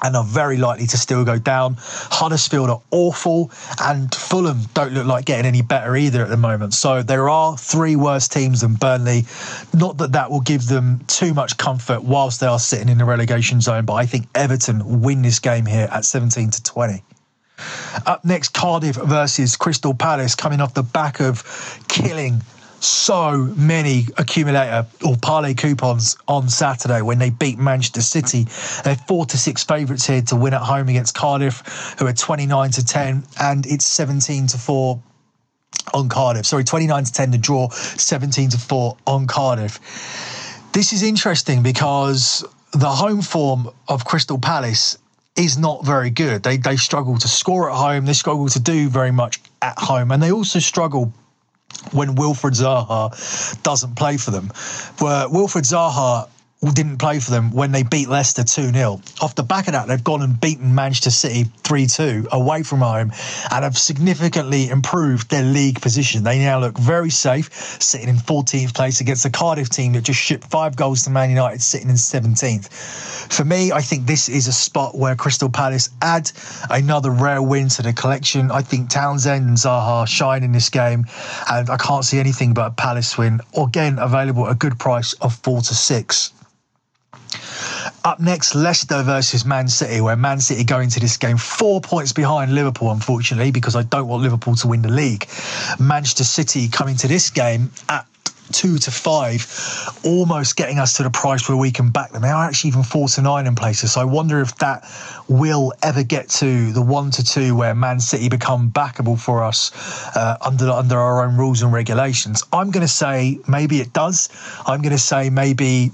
and 0.02 0.16
are 0.16 0.24
very 0.24 0.56
likely 0.56 0.86
to 0.86 0.96
still 0.96 1.24
go 1.24 1.38
down. 1.38 1.76
Huddersfield 1.78 2.70
are 2.70 2.82
awful, 2.90 3.50
and 3.80 4.14
Fulham 4.14 4.62
don't 4.74 4.92
look 4.92 5.06
like 5.06 5.24
getting 5.24 5.46
any 5.46 5.62
better 5.62 5.96
either 5.96 6.22
at 6.22 6.28
the 6.28 6.36
moment. 6.36 6.74
So 6.74 7.02
there 7.02 7.28
are 7.28 7.56
three 7.56 7.96
worse 7.96 8.28
teams 8.28 8.60
than 8.60 8.74
Burnley. 8.74 9.24
Not 9.74 9.98
that 9.98 10.12
that 10.12 10.30
will 10.30 10.40
give 10.40 10.66
them 10.66 11.00
too 11.06 11.34
much 11.34 11.56
comfort 11.56 12.02
whilst 12.02 12.40
they 12.40 12.46
are 12.46 12.58
sitting 12.58 12.88
in 12.88 12.98
the 12.98 13.04
relegation 13.04 13.60
zone, 13.60 13.84
but 13.84 13.94
I 13.94 14.06
think 14.06 14.26
Everton 14.34 15.02
win 15.02 15.22
this 15.22 15.38
game 15.38 15.66
here 15.66 15.88
at 15.90 16.04
17 16.04 16.50
to 16.50 16.62
20. 16.62 17.02
Up 18.06 18.24
next, 18.24 18.50
Cardiff 18.54 18.96
versus 18.96 19.56
Crystal 19.56 19.94
Palace, 19.94 20.36
coming 20.36 20.60
off 20.60 20.74
the 20.74 20.84
back 20.84 21.20
of 21.20 21.42
killing 21.88 22.42
so 22.80 23.52
many 23.56 24.06
accumulator 24.16 24.86
or 25.04 25.16
parlay 25.16 25.54
coupons 25.54 26.16
on 26.28 26.48
Saturday 26.48 27.02
when 27.02 27.18
they 27.18 27.30
beat 27.30 27.58
Manchester 27.58 28.02
City. 28.02 28.46
They're 28.84 28.96
four 28.96 29.26
to 29.26 29.38
six 29.38 29.64
favourites 29.64 30.06
here 30.06 30.22
to 30.22 30.36
win 30.36 30.54
at 30.54 30.62
home 30.62 30.88
against 30.88 31.14
Cardiff, 31.14 31.96
who 31.98 32.06
are 32.06 32.12
29 32.12 32.70
to 32.72 32.84
10, 32.84 33.24
and 33.40 33.66
it's 33.66 33.84
17 33.86 34.46
to 34.48 34.58
4 34.58 35.00
on 35.94 36.08
Cardiff. 36.08 36.46
Sorry, 36.46 36.64
29 36.64 37.04
to 37.04 37.12
10 37.12 37.32
to 37.32 37.38
draw, 37.38 37.68
17 37.70 38.50
to 38.50 38.58
4 38.58 38.96
on 39.06 39.26
Cardiff. 39.26 39.80
This 40.72 40.92
is 40.92 41.02
interesting 41.02 41.62
because 41.62 42.44
the 42.72 42.88
home 42.88 43.22
form 43.22 43.70
of 43.88 44.04
Crystal 44.04 44.38
Palace 44.38 44.98
is 45.36 45.56
not 45.56 45.84
very 45.84 46.10
good. 46.10 46.42
They 46.42 46.56
they 46.56 46.76
struggle 46.76 47.16
to 47.18 47.28
score 47.28 47.70
at 47.70 47.76
home. 47.76 48.06
They 48.06 48.12
struggle 48.12 48.48
to 48.48 48.60
do 48.60 48.88
very 48.88 49.12
much 49.12 49.40
at 49.62 49.78
home, 49.78 50.10
and 50.10 50.22
they 50.22 50.32
also 50.32 50.58
struggle 50.58 51.12
when 51.92 52.16
Wilfried 52.16 52.54
Zaha 52.54 53.62
doesn't 53.62 53.94
play 53.94 54.16
for 54.16 54.30
them. 54.30 54.46
Where 54.98 55.28
Wilfried 55.28 55.64
Zaha 55.64 56.28
didn't 56.60 56.98
play 56.98 57.20
for 57.20 57.30
them 57.30 57.52
when 57.52 57.70
they 57.70 57.84
beat 57.84 58.08
Leicester 58.08 58.42
2 58.42 58.72
0. 58.72 59.00
Off 59.20 59.34
the 59.36 59.44
back 59.44 59.68
of 59.68 59.74
that, 59.74 59.86
they've 59.86 60.02
gone 60.02 60.22
and 60.22 60.40
beaten 60.40 60.74
Manchester 60.74 61.10
City 61.10 61.44
3 61.44 61.86
2 61.86 62.28
away 62.32 62.64
from 62.64 62.80
home 62.80 63.12
and 63.52 63.64
have 63.64 63.78
significantly 63.78 64.68
improved 64.68 65.30
their 65.30 65.44
league 65.44 65.80
position. 65.80 66.24
They 66.24 66.40
now 66.40 66.58
look 66.58 66.76
very 66.76 67.10
safe, 67.10 67.52
sitting 67.80 68.08
in 68.08 68.16
14th 68.16 68.74
place 68.74 69.00
against 69.00 69.24
a 69.24 69.30
Cardiff 69.30 69.70
team 69.70 69.92
that 69.92 70.02
just 70.02 70.18
shipped 70.18 70.50
five 70.50 70.74
goals 70.74 71.04
to 71.04 71.10
Man 71.10 71.30
United, 71.30 71.62
sitting 71.62 71.90
in 71.90 71.94
17th. 71.94 72.68
For 73.32 73.44
me, 73.44 73.70
I 73.70 73.80
think 73.80 74.06
this 74.06 74.28
is 74.28 74.48
a 74.48 74.52
spot 74.52 74.96
where 74.96 75.14
Crystal 75.14 75.50
Palace 75.50 75.90
add 76.02 76.32
another 76.70 77.10
rare 77.10 77.42
win 77.42 77.68
to 77.68 77.82
the 77.82 77.92
collection. 77.92 78.50
I 78.50 78.62
think 78.62 78.90
Townsend 78.90 79.46
and 79.46 79.56
Zaha 79.56 80.08
shine 80.08 80.42
in 80.42 80.50
this 80.50 80.70
game, 80.70 81.06
and 81.48 81.70
I 81.70 81.76
can't 81.76 82.04
see 82.04 82.18
anything 82.18 82.52
but 82.52 82.66
a 82.66 82.70
Palace 82.70 83.16
win. 83.16 83.40
Again, 83.56 83.98
available 84.00 84.46
at 84.46 84.52
a 84.52 84.56
good 84.56 84.78
price 84.78 85.12
of 85.14 85.36
4 85.36 85.60
to 85.60 85.74
6. 85.74 86.32
Up 88.04 88.20
next, 88.20 88.54
Leicester 88.54 89.02
versus 89.02 89.44
Man 89.44 89.68
City, 89.68 90.00
where 90.00 90.16
Man 90.16 90.40
City 90.40 90.64
go 90.64 90.80
into 90.80 91.00
this 91.00 91.16
game 91.16 91.36
four 91.36 91.80
points 91.80 92.12
behind 92.12 92.54
Liverpool, 92.54 92.90
unfortunately, 92.90 93.50
because 93.50 93.76
I 93.76 93.82
don't 93.82 94.08
want 94.08 94.22
Liverpool 94.22 94.54
to 94.56 94.68
win 94.68 94.82
the 94.82 94.90
league. 94.90 95.28
Manchester 95.78 96.24
City 96.24 96.68
coming 96.68 96.96
to 96.96 97.08
this 97.08 97.30
game 97.30 97.70
at 97.88 98.06
two 98.52 98.78
to 98.78 98.90
five, 98.90 99.46
almost 100.04 100.56
getting 100.56 100.78
us 100.78 100.96
to 100.96 101.02
the 101.02 101.10
price 101.10 101.48
where 101.48 101.58
we 101.58 101.70
can 101.70 101.90
back 101.90 102.12
them. 102.12 102.22
They 102.22 102.28
are 102.28 102.44
actually 102.44 102.68
even 102.68 102.82
four 102.82 103.08
to 103.08 103.22
nine 103.22 103.46
in 103.46 103.54
places. 103.54 103.92
So 103.92 104.00
I 104.00 104.04
wonder 104.04 104.40
if 104.40 104.56
that 104.56 104.84
will 105.28 105.72
ever 105.82 106.02
get 106.02 106.28
to 106.30 106.72
the 106.72 106.82
one 106.82 107.10
to 107.12 107.24
two 107.24 107.54
where 107.54 107.74
Man 107.74 108.00
City 108.00 108.28
become 108.28 108.70
backable 108.70 109.18
for 109.18 109.42
us 109.42 109.70
uh, 110.16 110.36
under 110.40 110.70
under 110.70 110.98
our 110.98 111.24
own 111.24 111.36
rules 111.36 111.62
and 111.62 111.72
regulations. 111.72 112.44
I'm 112.52 112.70
going 112.70 112.86
to 112.86 112.92
say 112.92 113.38
maybe 113.46 113.80
it 113.80 113.92
does. 113.92 114.28
I'm 114.66 114.82
going 114.82 114.92
to 114.92 114.98
say 114.98 115.30
maybe 115.30 115.92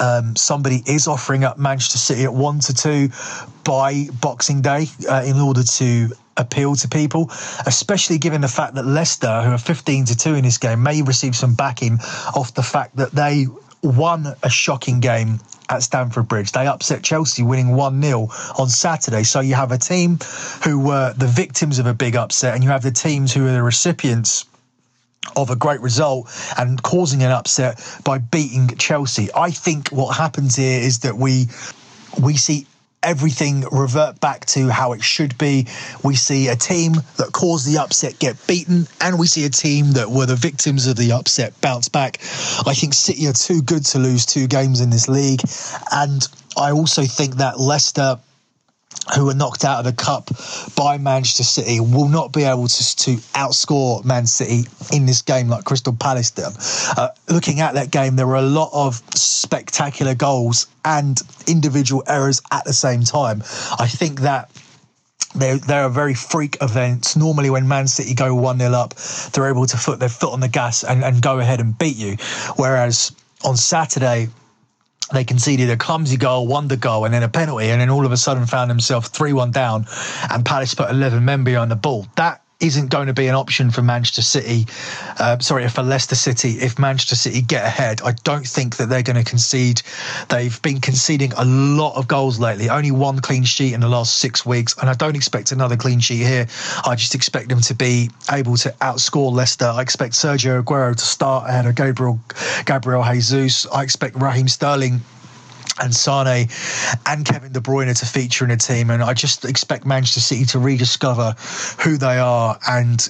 um, 0.00 0.36
somebody 0.36 0.82
is 0.86 1.06
offering 1.06 1.44
up 1.44 1.58
Manchester 1.58 1.98
City 1.98 2.24
at 2.24 2.32
one 2.32 2.60
to 2.60 2.74
two 2.74 3.10
by 3.64 4.06
Boxing 4.20 4.60
Day 4.60 4.86
uh, 5.08 5.22
in 5.26 5.38
order 5.38 5.62
to 5.62 6.10
appeal 6.36 6.74
to 6.76 6.88
people, 6.88 7.30
especially 7.66 8.18
given 8.18 8.40
the 8.40 8.48
fact 8.48 8.74
that 8.74 8.84
Leicester, 8.84 9.42
who 9.42 9.52
are 9.52 9.58
15 9.58 10.06
to 10.06 10.16
2 10.16 10.34
in 10.34 10.44
this 10.44 10.58
game, 10.58 10.82
may 10.82 11.02
receive 11.02 11.36
some 11.36 11.54
backing 11.54 11.98
off 12.34 12.54
the 12.54 12.62
fact 12.62 12.96
that 12.96 13.12
they 13.12 13.46
won 13.82 14.26
a 14.42 14.50
shocking 14.50 15.00
game 15.00 15.38
at 15.68 15.82
Stamford 15.82 16.28
Bridge. 16.28 16.52
They 16.52 16.66
upset 16.66 17.02
Chelsea, 17.02 17.42
winning 17.42 17.74
1 17.74 18.02
0 18.02 18.28
on 18.58 18.68
Saturday. 18.68 19.22
So 19.22 19.40
you 19.40 19.54
have 19.54 19.72
a 19.72 19.78
team 19.78 20.18
who 20.64 20.78
were 20.80 21.14
the 21.16 21.26
victims 21.26 21.78
of 21.78 21.86
a 21.86 21.94
big 21.94 22.16
upset, 22.16 22.54
and 22.54 22.64
you 22.64 22.70
have 22.70 22.82
the 22.82 22.90
teams 22.90 23.32
who 23.32 23.46
are 23.46 23.52
the 23.52 23.62
recipients 23.62 24.46
of 25.36 25.50
a 25.50 25.56
great 25.56 25.80
result 25.80 26.30
and 26.58 26.82
causing 26.82 27.22
an 27.22 27.30
upset 27.30 27.80
by 28.04 28.18
beating 28.18 28.68
Chelsea. 28.76 29.28
I 29.34 29.50
think 29.50 29.88
what 29.88 30.16
happens 30.16 30.56
here 30.56 30.80
is 30.80 31.00
that 31.00 31.16
we 31.16 31.46
we 32.20 32.36
see 32.36 32.66
everything 33.02 33.64
revert 33.70 34.18
back 34.20 34.46
to 34.46 34.68
how 34.68 34.92
it 34.92 35.02
should 35.02 35.36
be. 35.36 35.66
We 36.02 36.16
see 36.16 36.48
a 36.48 36.56
team 36.56 36.94
that 37.16 37.32
caused 37.32 37.66
the 37.66 37.78
upset 37.78 38.18
get 38.18 38.44
beaten, 38.46 38.86
and 39.00 39.18
we 39.18 39.26
see 39.26 39.44
a 39.44 39.50
team 39.50 39.92
that 39.92 40.10
were 40.10 40.26
the 40.26 40.36
victims 40.36 40.86
of 40.86 40.96
the 40.96 41.12
upset 41.12 41.60
bounce 41.60 41.88
back. 41.88 42.18
I 42.66 42.74
think 42.74 42.94
City 42.94 43.26
are 43.28 43.32
too 43.32 43.62
good 43.62 43.84
to 43.86 43.98
lose 43.98 44.24
two 44.24 44.46
games 44.46 44.80
in 44.80 44.90
this 44.90 45.08
league, 45.08 45.40
and 45.92 46.26
I 46.56 46.70
also 46.70 47.02
think 47.02 47.36
that 47.36 47.60
Leicester 47.60 48.18
who 49.14 49.26
were 49.26 49.34
knocked 49.34 49.64
out 49.64 49.78
of 49.78 49.84
the 49.84 49.92
cup 49.92 50.30
by 50.74 50.98
Manchester 50.98 51.44
City 51.44 51.80
will 51.80 52.08
not 52.08 52.32
be 52.32 52.44
able 52.44 52.68
to, 52.68 52.96
to 52.96 53.16
outscore 53.34 54.04
Man 54.04 54.26
City 54.26 54.68
in 54.92 55.06
this 55.06 55.22
game 55.22 55.48
like 55.48 55.64
Crystal 55.64 55.94
Palace 55.94 56.30
did. 56.30 56.44
Uh, 56.96 57.08
looking 57.28 57.60
at 57.60 57.74
that 57.74 57.90
game, 57.90 58.16
there 58.16 58.26
were 58.26 58.36
a 58.36 58.42
lot 58.42 58.70
of 58.72 59.02
spectacular 59.14 60.14
goals 60.14 60.66
and 60.84 61.20
individual 61.46 62.02
errors 62.06 62.40
at 62.50 62.64
the 62.64 62.72
same 62.72 63.02
time. 63.02 63.42
I 63.78 63.86
think 63.86 64.20
that 64.20 64.50
they're, 65.34 65.58
they're 65.58 65.88
very 65.88 66.14
freak 66.14 66.56
events. 66.62 67.16
Normally, 67.16 67.50
when 67.50 67.68
Man 67.68 67.88
City 67.88 68.14
go 68.14 68.34
1 68.34 68.58
0 68.58 68.72
up, 68.72 68.94
they're 69.32 69.48
able 69.48 69.66
to 69.66 69.76
put 69.76 69.98
their 69.98 70.08
foot 70.08 70.32
on 70.32 70.40
the 70.40 70.48
gas 70.48 70.84
and, 70.84 71.04
and 71.04 71.20
go 71.20 71.40
ahead 71.40 71.60
and 71.60 71.76
beat 71.76 71.96
you. 71.96 72.16
Whereas 72.56 73.12
on 73.44 73.56
Saturday, 73.56 74.28
they 75.12 75.24
conceded 75.24 75.70
a 75.70 75.76
clumsy 75.76 76.16
goal, 76.16 76.46
wonder 76.46 76.76
goal, 76.76 77.04
and 77.04 77.12
then 77.12 77.22
a 77.22 77.28
penalty, 77.28 77.70
and 77.70 77.80
then 77.80 77.90
all 77.90 78.06
of 78.06 78.12
a 78.12 78.16
sudden 78.16 78.46
found 78.46 78.70
themselves 78.70 79.08
3 79.08 79.32
1 79.32 79.50
down, 79.50 79.86
and 80.30 80.44
Palace 80.44 80.74
put 80.74 80.90
11 80.90 81.24
men 81.24 81.44
behind 81.44 81.70
the 81.70 81.76
ball. 81.76 82.06
That 82.16 82.43
isn't 82.64 82.88
going 82.88 83.08
to 83.08 83.12
be 83.12 83.26
an 83.26 83.34
option 83.34 83.70
for 83.70 83.82
Manchester 83.82 84.22
City. 84.22 84.66
Uh, 85.18 85.38
sorry, 85.38 85.68
for 85.68 85.82
Leicester 85.82 86.14
City, 86.14 86.52
if 86.52 86.78
Manchester 86.78 87.14
City 87.14 87.42
get 87.42 87.64
ahead, 87.64 88.00
I 88.02 88.12
don't 88.24 88.46
think 88.46 88.76
that 88.76 88.88
they're 88.88 89.02
going 89.02 89.22
to 89.22 89.28
concede. 89.28 89.82
They've 90.30 90.60
been 90.62 90.80
conceding 90.80 91.32
a 91.36 91.44
lot 91.44 91.94
of 91.96 92.08
goals 92.08 92.40
lately. 92.40 92.70
Only 92.70 92.90
one 92.90 93.20
clean 93.20 93.44
sheet 93.44 93.74
in 93.74 93.80
the 93.80 93.88
last 93.88 94.16
six 94.16 94.46
weeks, 94.46 94.74
and 94.80 94.88
I 94.88 94.94
don't 94.94 95.14
expect 95.14 95.52
another 95.52 95.76
clean 95.76 96.00
sheet 96.00 96.22
here. 96.22 96.46
I 96.86 96.94
just 96.94 97.14
expect 97.14 97.50
them 97.50 97.60
to 97.60 97.74
be 97.74 98.10
able 98.32 98.56
to 98.58 98.70
outscore 98.80 99.30
Leicester. 99.30 99.66
I 99.66 99.82
expect 99.82 100.14
Sergio 100.14 100.62
Aguero 100.62 100.96
to 100.96 101.04
start 101.04 101.48
ahead 101.48 101.66
of 101.66 101.74
Gabriel 101.74 102.18
Gabriel 102.64 103.04
Jesus. 103.04 103.66
I 103.66 103.82
expect 103.82 104.16
Raheem 104.16 104.48
Sterling 104.48 105.02
and 105.80 105.94
Sane 105.94 106.48
and 107.06 107.24
Kevin 107.24 107.52
De 107.52 107.60
Bruyne 107.60 107.98
to 107.98 108.06
feature 108.06 108.44
in 108.44 108.50
a 108.50 108.56
team. 108.56 108.90
And 108.90 109.02
I 109.02 109.14
just 109.14 109.44
expect 109.44 109.86
Manchester 109.86 110.20
City 110.20 110.44
to 110.46 110.58
rediscover 110.58 111.34
who 111.82 111.96
they 111.96 112.18
are 112.18 112.58
and 112.68 113.08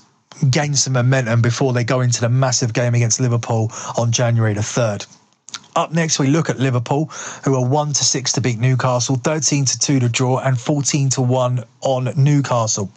gain 0.51 0.75
some 0.75 0.95
momentum 0.95 1.43
before 1.43 1.73
they 1.73 1.85
go 1.85 2.01
into 2.01 2.21
the 2.21 2.29
massive 2.29 2.73
game 2.73 2.95
against 2.95 3.21
Liverpool 3.21 3.71
on 3.97 4.13
January 4.13 4.55
the 4.55 4.61
3rd. 4.61 5.07
Up 5.77 5.93
next, 5.93 6.19
we 6.19 6.29
look 6.29 6.49
at 6.49 6.59
Liverpool, 6.59 7.07
who 7.45 7.55
are 7.57 7.67
1 7.67 7.93
to 7.95 8.05
6 8.05 8.33
to 8.33 8.41
beat 8.41 8.59
Newcastle, 8.59 9.17
13 9.17 9.65
to 9.65 9.79
2 9.79 10.01
to 10.01 10.09
draw, 10.09 10.39
and 10.39 10.59
14 10.59 11.11
to 11.11 11.23
1 11.23 11.65
on 11.81 12.13
Newcastle. 12.17 12.91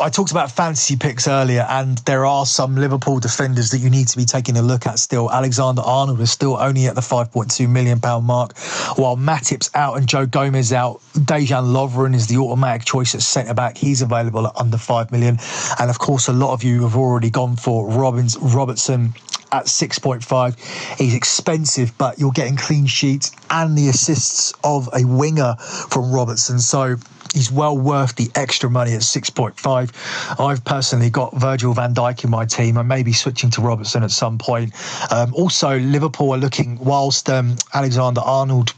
I 0.00 0.10
talked 0.10 0.30
about 0.30 0.50
fantasy 0.50 0.96
picks 0.96 1.26
earlier, 1.26 1.66
and 1.68 1.98
there 1.98 2.24
are 2.24 2.46
some 2.46 2.76
Liverpool 2.76 3.18
defenders 3.18 3.70
that 3.70 3.78
you 3.78 3.90
need 3.90 4.08
to 4.08 4.16
be 4.16 4.24
taking 4.24 4.56
a 4.56 4.62
look 4.62 4.86
at 4.86 4.98
still. 4.98 5.30
Alexander 5.30 5.82
Arnold 5.82 6.20
is 6.20 6.30
still 6.30 6.56
only 6.56 6.86
at 6.86 6.94
the 6.94 7.00
5.2 7.00 7.68
million 7.68 8.00
pound 8.00 8.24
mark, 8.24 8.56
while 8.96 9.16
Matip's 9.16 9.70
out 9.74 9.96
and 9.96 10.08
Joe 10.08 10.26
Gomez 10.26 10.72
out. 10.72 11.00
Dejan 11.14 11.72
Lovren 11.72 12.14
is 12.14 12.26
the 12.26 12.36
automatic 12.36 12.84
choice 12.84 13.14
at 13.14 13.22
centre 13.22 13.54
back. 13.54 13.76
He's 13.76 14.02
available 14.02 14.46
at 14.46 14.56
under 14.56 14.78
5 14.78 15.10
million. 15.10 15.38
And 15.78 15.90
of 15.90 15.98
course, 15.98 16.28
a 16.28 16.32
lot 16.32 16.52
of 16.52 16.62
you 16.62 16.82
have 16.82 16.96
already 16.96 17.30
gone 17.30 17.56
for 17.56 17.88
Robbins 17.88 18.36
Robertson 18.36 19.14
at 19.52 19.64
6.5. 19.64 20.98
He's 20.98 21.14
expensive, 21.14 21.96
but 21.98 22.18
you're 22.18 22.32
getting 22.32 22.56
clean 22.56 22.86
sheets 22.86 23.32
and 23.50 23.76
the 23.76 23.88
assists 23.88 24.52
of 24.62 24.88
a 24.92 25.04
winger 25.06 25.56
from 25.56 26.12
Robertson. 26.12 26.58
So 26.58 26.96
he's 27.38 27.52
well 27.52 27.78
worth 27.78 28.16
the 28.16 28.28
extra 28.34 28.68
money 28.68 28.92
at 28.94 29.02
6.5. 29.02 30.40
I've 30.40 30.64
personally 30.64 31.08
got 31.08 31.36
Virgil 31.36 31.72
van 31.72 31.94
Dijk 31.94 32.24
in 32.24 32.30
my 32.30 32.44
team. 32.44 32.76
I 32.76 32.82
may 32.82 33.04
be 33.04 33.12
switching 33.12 33.48
to 33.50 33.60
Robertson 33.60 34.02
at 34.02 34.10
some 34.10 34.38
point. 34.38 34.74
Um, 35.12 35.32
also, 35.34 35.78
Liverpool 35.78 36.34
are 36.34 36.38
looking, 36.38 36.78
whilst 36.80 37.30
um, 37.30 37.54
Alexander 37.72 38.20
Arnold 38.22 38.74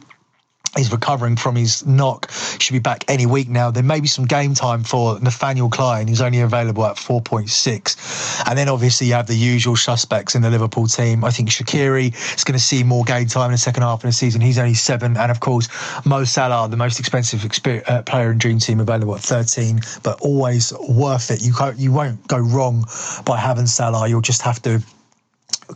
He's 0.76 0.92
recovering 0.92 1.36
from 1.36 1.56
his 1.56 1.84
knock. 1.84 2.30
Should 2.30 2.74
be 2.74 2.78
back 2.78 3.04
any 3.08 3.26
week 3.26 3.48
now. 3.48 3.72
There 3.72 3.82
may 3.82 3.98
be 3.98 4.06
some 4.06 4.24
game 4.24 4.54
time 4.54 4.84
for 4.84 5.18
Nathaniel 5.18 5.68
Clyne, 5.68 6.06
He's 6.06 6.20
only 6.20 6.40
available 6.40 6.86
at 6.86 6.96
4.6. 6.96 8.48
And 8.48 8.56
then 8.56 8.68
obviously 8.68 9.08
you 9.08 9.14
have 9.14 9.26
the 9.26 9.34
usual 9.34 9.74
suspects 9.74 10.36
in 10.36 10.42
the 10.42 10.50
Liverpool 10.50 10.86
team. 10.86 11.24
I 11.24 11.30
think 11.30 11.48
Shaqiri 11.48 12.14
is 12.36 12.44
going 12.44 12.58
to 12.58 12.64
see 12.64 12.84
more 12.84 13.02
game 13.04 13.26
time 13.26 13.46
in 13.46 13.52
the 13.52 13.58
second 13.58 13.82
half 13.82 14.04
of 14.04 14.08
the 14.08 14.12
season. 14.12 14.40
He's 14.40 14.58
only 14.58 14.74
seven. 14.74 15.16
And 15.16 15.30
of 15.30 15.40
course, 15.40 15.68
Mo 16.04 16.22
Salah, 16.24 16.68
the 16.68 16.76
most 16.76 17.00
expensive 17.00 17.44
uh, 17.66 18.02
player 18.02 18.30
in 18.30 18.38
Dream 18.38 18.60
Team, 18.60 18.78
available 18.78 19.16
at 19.16 19.22
13, 19.22 19.80
but 20.04 20.20
always 20.20 20.72
worth 20.88 21.32
it. 21.32 21.42
You, 21.42 21.52
you 21.76 21.92
won't 21.92 22.24
go 22.28 22.38
wrong 22.38 22.84
by 23.24 23.38
having 23.38 23.66
Salah. 23.66 24.08
You'll 24.08 24.20
just 24.20 24.42
have 24.42 24.62
to 24.62 24.82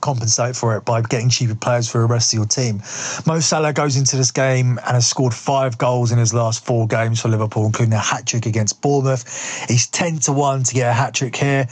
compensate 0.01 0.57
for 0.57 0.77
it 0.77 0.85
by 0.85 1.03
getting 1.03 1.29
cheaper 1.29 1.55
players 1.55 1.89
for 1.89 2.01
the 2.01 2.07
rest 2.07 2.33
of 2.33 2.39
your 2.39 2.47
team. 2.47 2.83
Mo 3.27 3.41
Salah 3.41 3.73
goes 3.73 3.97
into 3.97 4.17
this 4.17 4.31
game 4.31 4.79
and 4.79 4.95
has 4.95 5.07
scored 5.07 5.35
five 5.35 5.79
goals 5.79 6.13
in 6.13 6.19
his 6.19 6.35
last 6.35 6.65
four 6.65 6.87
games 6.87 7.21
for 7.21 7.29
Liverpool, 7.29 7.67
including 7.67 7.93
a 7.93 7.99
hat 7.99 8.27
trick 8.27 8.47
against 8.47 8.81
Bournemouth. 8.81 9.25
He's 9.69 9.87
10 9.89 10.19
to 10.21 10.33
1 10.33 10.65
to 10.65 10.75
get 10.75 10.91
a 10.91 10.93
hat 10.93 11.15
trick 11.15 11.37
here. 11.37 11.67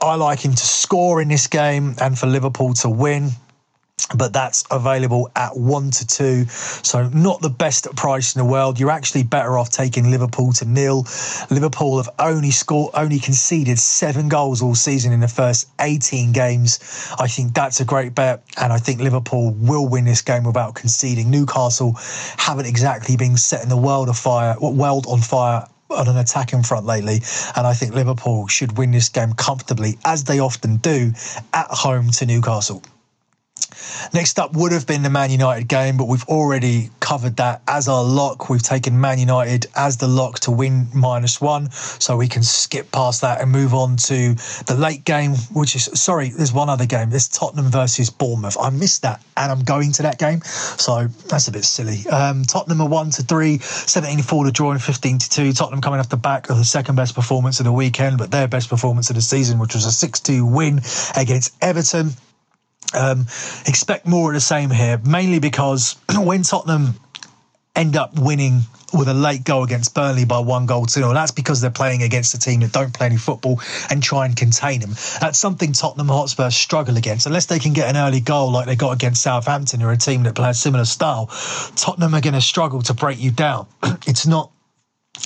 I 0.00 0.14
like 0.14 0.44
him 0.44 0.52
to 0.52 0.66
score 0.66 1.20
in 1.20 1.28
this 1.28 1.46
game 1.46 1.94
and 2.00 2.18
for 2.18 2.26
Liverpool 2.26 2.74
to 2.74 2.88
win 2.88 3.30
but 4.16 4.32
that's 4.32 4.64
available 4.70 5.30
at 5.36 5.56
one 5.56 5.90
to 5.90 6.06
two. 6.06 6.46
So 6.46 7.08
not 7.08 7.40
the 7.40 7.50
best 7.50 7.84
price 7.96 8.34
in 8.34 8.38
the 8.38 8.50
world. 8.50 8.78
You're 8.80 8.90
actually 8.90 9.24
better 9.24 9.58
off 9.58 9.70
taking 9.70 10.10
Liverpool 10.10 10.52
to 10.54 10.64
nil. 10.64 11.06
Liverpool 11.50 11.98
have 11.98 12.08
only 12.18 12.50
scored, 12.50 12.92
only 12.94 13.18
conceded 13.18 13.78
seven 13.78 14.28
goals 14.28 14.62
all 14.62 14.74
season 14.74 15.12
in 15.12 15.20
the 15.20 15.28
first 15.28 15.68
18 15.80 16.32
games. 16.32 16.78
I 17.18 17.28
think 17.28 17.54
that's 17.54 17.80
a 17.80 17.84
great 17.84 18.14
bet, 18.14 18.44
and 18.56 18.72
I 18.72 18.78
think 18.78 19.00
Liverpool 19.00 19.52
will 19.52 19.88
win 19.88 20.04
this 20.04 20.22
game 20.22 20.44
without 20.44 20.74
conceding. 20.74 21.30
Newcastle 21.30 21.94
haven't 22.36 22.66
exactly 22.66 23.16
been 23.16 23.36
setting 23.36 23.68
the 23.68 23.76
world 23.76 24.08
world 24.08 25.06
on 25.08 25.20
fire 25.20 25.66
on 25.90 26.08
an 26.08 26.18
attacking 26.18 26.62
front 26.62 26.86
lately, 26.86 27.20
and 27.56 27.66
I 27.66 27.72
think 27.72 27.94
Liverpool 27.94 28.46
should 28.46 28.76
win 28.76 28.90
this 28.90 29.08
game 29.08 29.32
comfortably, 29.32 29.98
as 30.04 30.24
they 30.24 30.38
often 30.38 30.76
do, 30.76 31.12
at 31.52 31.66
home 31.70 32.10
to 32.10 32.26
Newcastle. 32.26 32.82
Next 34.12 34.38
up 34.38 34.54
would 34.54 34.72
have 34.72 34.86
been 34.86 35.02
the 35.02 35.10
Man 35.10 35.30
United 35.30 35.68
game, 35.68 35.96
but 35.96 36.06
we've 36.06 36.24
already 36.24 36.90
covered 37.00 37.36
that 37.36 37.62
as 37.68 37.88
our 37.88 38.02
lock. 38.04 38.48
We've 38.48 38.62
taken 38.62 39.00
Man 39.00 39.18
United 39.18 39.66
as 39.76 39.96
the 39.96 40.08
lock 40.08 40.40
to 40.40 40.50
win 40.50 40.88
minus 40.94 41.40
one, 41.40 41.70
so 41.70 42.16
we 42.16 42.28
can 42.28 42.42
skip 42.42 42.90
past 42.92 43.20
that 43.22 43.40
and 43.40 43.50
move 43.50 43.74
on 43.74 43.96
to 43.96 44.34
the 44.66 44.76
late 44.78 45.04
game, 45.04 45.32
which 45.52 45.76
is 45.76 45.84
sorry, 45.94 46.30
there's 46.30 46.52
one 46.52 46.68
other 46.68 46.86
game. 46.86 47.10
There's 47.10 47.28
Tottenham 47.28 47.70
versus 47.70 48.10
Bournemouth. 48.10 48.56
I 48.60 48.70
missed 48.70 49.02
that, 49.02 49.22
and 49.36 49.52
I'm 49.52 49.60
going 49.60 49.92
to 49.92 50.02
that 50.02 50.18
game, 50.18 50.40
so 50.42 51.06
that's 51.28 51.48
a 51.48 51.52
bit 51.52 51.64
silly. 51.64 52.06
Um, 52.08 52.44
Tottenham 52.44 52.80
are 52.80 52.88
one 52.88 53.10
to 53.10 53.22
three, 53.22 53.58
17 53.58 54.22
4 54.22 54.44
to 54.44 54.50
draw 54.50 54.72
and 54.72 54.82
15 54.82 55.18
to 55.18 55.30
two. 55.30 55.52
Tottenham 55.52 55.80
coming 55.80 56.00
off 56.00 56.08
the 56.08 56.16
back 56.16 56.50
of 56.50 56.58
the 56.58 56.64
second 56.64 56.96
best 56.96 57.14
performance 57.14 57.60
of 57.60 57.64
the 57.64 57.72
weekend, 57.72 58.18
but 58.18 58.30
their 58.30 58.48
best 58.48 58.68
performance 58.68 59.10
of 59.10 59.16
the 59.16 59.22
season, 59.22 59.58
which 59.58 59.74
was 59.74 59.84
a 59.84 59.92
6 59.92 60.20
2 60.20 60.46
win 60.46 60.80
against 61.16 61.54
Everton. 61.62 62.12
Um, 62.94 63.26
expect 63.66 64.06
more 64.06 64.30
of 64.30 64.34
the 64.34 64.40
same 64.40 64.70
here, 64.70 64.98
mainly 65.04 65.40
because 65.40 65.96
when 66.16 66.42
Tottenham 66.42 66.94
end 67.76 67.96
up 67.96 68.18
winning 68.18 68.62
with 68.92 69.08
a 69.08 69.14
late 69.14 69.44
goal 69.44 69.64
against 69.64 69.94
Burnley 69.94 70.24
by 70.24 70.38
one 70.38 70.66
goal 70.66 70.86
to 70.86 71.00
nil. 71.00 71.12
That's 71.12 71.30
because 71.30 71.60
they're 71.60 71.70
playing 71.70 72.02
against 72.02 72.34
a 72.34 72.38
team 72.38 72.60
that 72.60 72.72
don't 72.72 72.92
play 72.92 73.06
any 73.06 73.16
football 73.16 73.60
and 73.90 74.02
try 74.02 74.26
and 74.26 74.36
contain 74.36 74.80
them. 74.80 74.94
That's 75.20 75.38
something 75.38 75.72
Tottenham 75.72 76.08
Hotspur 76.08 76.50
struggle 76.50 76.96
against. 76.96 77.26
Unless 77.26 77.46
they 77.46 77.58
can 77.58 77.72
get 77.72 77.88
an 77.88 77.96
early 77.96 78.20
goal 78.20 78.50
like 78.50 78.66
they 78.66 78.76
got 78.76 78.92
against 78.92 79.22
Southampton, 79.22 79.82
or 79.82 79.92
a 79.92 79.96
team 79.96 80.22
that 80.24 80.34
play 80.34 80.50
a 80.50 80.54
similar 80.54 80.84
style, 80.84 81.26
Tottenham 81.76 82.14
are 82.14 82.20
going 82.20 82.34
to 82.34 82.40
struggle 82.40 82.82
to 82.82 82.94
break 82.94 83.20
you 83.20 83.30
down. 83.30 83.66
it's 84.06 84.26
not 84.26 84.50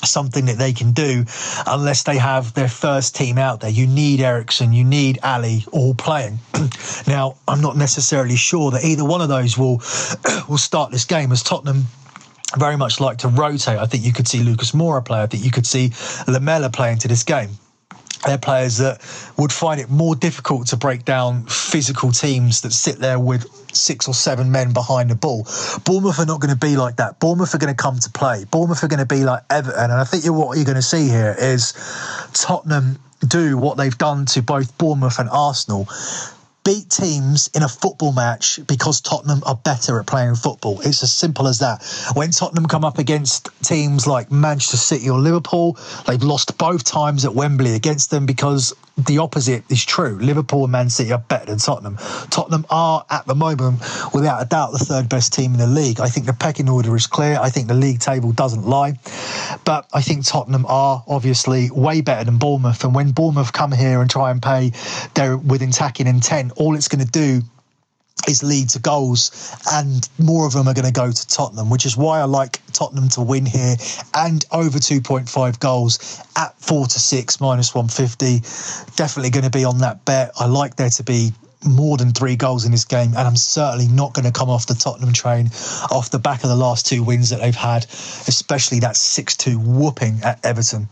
something 0.04 0.46
that 0.46 0.58
they 0.58 0.72
can 0.72 0.92
do 0.92 1.24
unless 1.66 2.02
they 2.02 2.18
have 2.18 2.54
their 2.54 2.68
first 2.68 3.14
team 3.14 3.38
out 3.38 3.60
there. 3.60 3.70
You 3.70 3.86
need 3.86 4.20
Eriksen, 4.20 4.72
you 4.72 4.84
need 4.84 5.18
Ali 5.22 5.64
all 5.72 5.94
playing. 5.94 6.38
now, 7.06 7.36
I'm 7.46 7.60
not 7.60 7.76
necessarily 7.76 8.36
sure 8.36 8.70
that 8.72 8.84
either 8.84 9.04
one 9.04 9.20
of 9.20 9.28
those 9.28 9.56
will 9.56 9.82
will 10.48 10.58
start 10.58 10.90
this 10.90 11.04
game 11.04 11.32
as 11.32 11.42
Tottenham 11.42 11.84
very 12.58 12.76
much 12.76 13.00
like 13.00 13.18
to 13.18 13.28
rotate. 13.28 13.78
I 13.78 13.86
think 13.86 14.04
you 14.04 14.12
could 14.12 14.28
see 14.28 14.42
Lucas 14.42 14.72
Moura 14.72 15.04
play. 15.04 15.22
I 15.22 15.26
think 15.26 15.44
you 15.44 15.50
could 15.50 15.66
see 15.66 15.92
Lamela 16.28 16.70
play 16.70 16.92
into 16.92 17.08
this 17.08 17.22
game 17.22 17.50
they're 18.22 18.38
players 18.38 18.78
that 18.78 19.00
would 19.36 19.52
find 19.52 19.80
it 19.80 19.90
more 19.90 20.14
difficult 20.14 20.66
to 20.68 20.76
break 20.76 21.04
down 21.04 21.44
physical 21.46 22.12
teams 22.12 22.60
that 22.62 22.72
sit 22.72 22.98
there 22.98 23.18
with 23.18 23.46
six 23.74 24.06
or 24.06 24.14
seven 24.14 24.52
men 24.52 24.72
behind 24.72 25.10
the 25.10 25.14
ball. 25.14 25.46
Bournemouth 25.84 26.18
are 26.18 26.26
not 26.26 26.40
going 26.40 26.52
to 26.52 26.58
be 26.58 26.76
like 26.76 26.96
that. 26.96 27.18
Bournemouth 27.20 27.54
are 27.54 27.58
going 27.58 27.74
to 27.74 27.82
come 27.82 27.98
to 27.98 28.10
play. 28.10 28.44
Bournemouth 28.50 28.82
are 28.84 28.88
going 28.88 29.00
to 29.00 29.06
be 29.06 29.24
like 29.24 29.42
Everton. 29.50 29.84
And 29.84 29.92
I 29.92 30.04
think 30.04 30.24
what 30.26 30.56
you're 30.56 30.64
going 30.64 30.76
to 30.76 30.82
see 30.82 31.08
here 31.08 31.34
is 31.38 31.72
Tottenham 32.32 32.98
do 33.26 33.56
what 33.56 33.76
they've 33.76 33.96
done 33.96 34.26
to 34.26 34.42
both 34.42 34.76
Bournemouth 34.78 35.18
and 35.18 35.28
Arsenal 35.30 35.88
beat 36.64 36.88
teams 36.90 37.50
in 37.54 37.62
a 37.62 37.68
football 37.68 38.12
match 38.12 38.60
because 38.66 39.00
Tottenham 39.00 39.42
are 39.44 39.56
better 39.56 39.98
at 39.98 40.06
playing 40.06 40.36
football. 40.36 40.80
It's 40.80 41.02
as 41.02 41.12
simple 41.12 41.48
as 41.48 41.58
that. 41.58 41.82
When 42.14 42.30
Tottenham 42.30 42.66
come 42.66 42.84
up 42.84 42.98
against 42.98 43.48
teams 43.62 44.06
like 44.06 44.30
Manchester 44.30 44.76
City 44.76 45.10
or 45.10 45.18
Liverpool, 45.18 45.76
they've 46.06 46.22
lost 46.22 46.56
both 46.58 46.84
times 46.84 47.24
at 47.24 47.34
Wembley 47.34 47.74
against 47.74 48.10
them 48.10 48.26
because 48.26 48.74
the 48.96 49.18
opposite 49.18 49.64
is 49.70 49.84
true. 49.84 50.18
Liverpool 50.18 50.64
and 50.64 50.72
Man 50.72 50.90
City 50.90 51.12
are 51.12 51.18
better 51.18 51.46
than 51.46 51.58
Tottenham. 51.58 51.96
Tottenham 52.30 52.66
are, 52.70 53.04
at 53.10 53.26
the 53.26 53.34
moment, 53.34 53.80
without 54.12 54.42
a 54.42 54.44
doubt, 54.44 54.72
the 54.72 54.78
third 54.78 55.08
best 55.08 55.32
team 55.32 55.52
in 55.52 55.58
the 55.58 55.66
league. 55.66 56.00
I 56.00 56.08
think 56.08 56.26
the 56.26 56.32
pecking 56.32 56.68
order 56.68 56.94
is 56.94 57.06
clear. 57.06 57.38
I 57.40 57.48
think 57.48 57.68
the 57.68 57.74
league 57.74 58.00
table 58.00 58.32
doesn't 58.32 58.66
lie. 58.66 58.98
But 59.64 59.88
I 59.92 60.02
think 60.02 60.26
Tottenham 60.26 60.66
are 60.68 61.02
obviously 61.08 61.70
way 61.70 62.00
better 62.00 62.24
than 62.24 62.38
Bournemouth. 62.38 62.84
And 62.84 62.94
when 62.94 63.12
Bournemouth 63.12 63.52
come 63.52 63.72
here 63.72 64.00
and 64.00 64.10
try 64.10 64.30
and 64.30 64.42
pay 64.42 64.72
their 65.14 65.36
with 65.36 65.62
attacking 65.62 66.06
intent, 66.06 66.52
all 66.56 66.74
it's 66.74 66.88
going 66.88 67.04
to 67.04 67.10
do 67.10 67.42
is 68.28 68.42
lead 68.42 68.68
to 68.70 68.78
goals, 68.78 69.56
and 69.72 70.08
more 70.18 70.46
of 70.46 70.52
them 70.52 70.68
are 70.68 70.74
going 70.74 70.86
to 70.86 70.92
go 70.92 71.10
to 71.10 71.28
Tottenham, 71.28 71.70
which 71.70 71.86
is 71.86 71.96
why 71.96 72.20
I 72.20 72.24
like 72.24 72.60
Tottenham 72.72 73.08
to 73.10 73.20
win 73.20 73.46
here 73.46 73.76
and 74.14 74.44
over 74.52 74.78
2.5 74.78 75.58
goals 75.58 76.22
at 76.36 76.56
four 76.58 76.86
to 76.86 76.98
six 76.98 77.40
minus 77.40 77.74
150. 77.74 78.40
Definitely 78.96 79.30
going 79.30 79.44
to 79.44 79.50
be 79.50 79.64
on 79.64 79.78
that 79.78 80.04
bet. 80.04 80.32
I 80.38 80.46
like 80.46 80.76
there 80.76 80.90
to 80.90 81.02
be 81.02 81.32
more 81.64 81.96
than 81.96 82.12
three 82.12 82.36
goals 82.36 82.64
in 82.64 82.72
this 82.72 82.84
game, 82.84 83.10
and 83.10 83.26
I'm 83.26 83.36
certainly 83.36 83.88
not 83.88 84.14
going 84.14 84.24
to 84.24 84.32
come 84.32 84.50
off 84.50 84.66
the 84.66 84.74
Tottenham 84.74 85.12
train 85.12 85.46
off 85.90 86.10
the 86.10 86.18
back 86.18 86.42
of 86.42 86.48
the 86.48 86.56
last 86.56 86.86
two 86.86 87.02
wins 87.02 87.30
that 87.30 87.40
they've 87.40 87.54
had, 87.54 87.84
especially 87.84 88.80
that 88.80 88.96
6 88.96 89.36
2 89.36 89.58
whooping 89.58 90.20
at 90.22 90.44
Everton. 90.44 90.88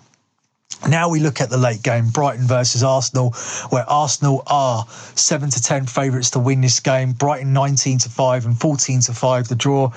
Now 0.88 1.08
we 1.08 1.20
look 1.20 1.40
at 1.40 1.50
the 1.50 1.58
late 1.58 1.82
game, 1.82 2.08
Brighton 2.08 2.46
versus 2.46 2.82
Arsenal, 2.82 3.30
where 3.68 3.88
Arsenal 3.88 4.42
are 4.46 4.86
seven 5.14 5.50
to 5.50 5.62
ten 5.62 5.86
favourites 5.86 6.30
to 6.30 6.38
win 6.38 6.60
this 6.60 6.80
game. 6.80 7.12
Brighton 7.12 7.52
nineteen 7.52 7.98
to 7.98 8.08
five 8.08 8.46
and 8.46 8.58
fourteen 8.58 9.00
to 9.00 9.12
five 9.12 9.48
the 9.48 9.54
draw. 9.54 9.92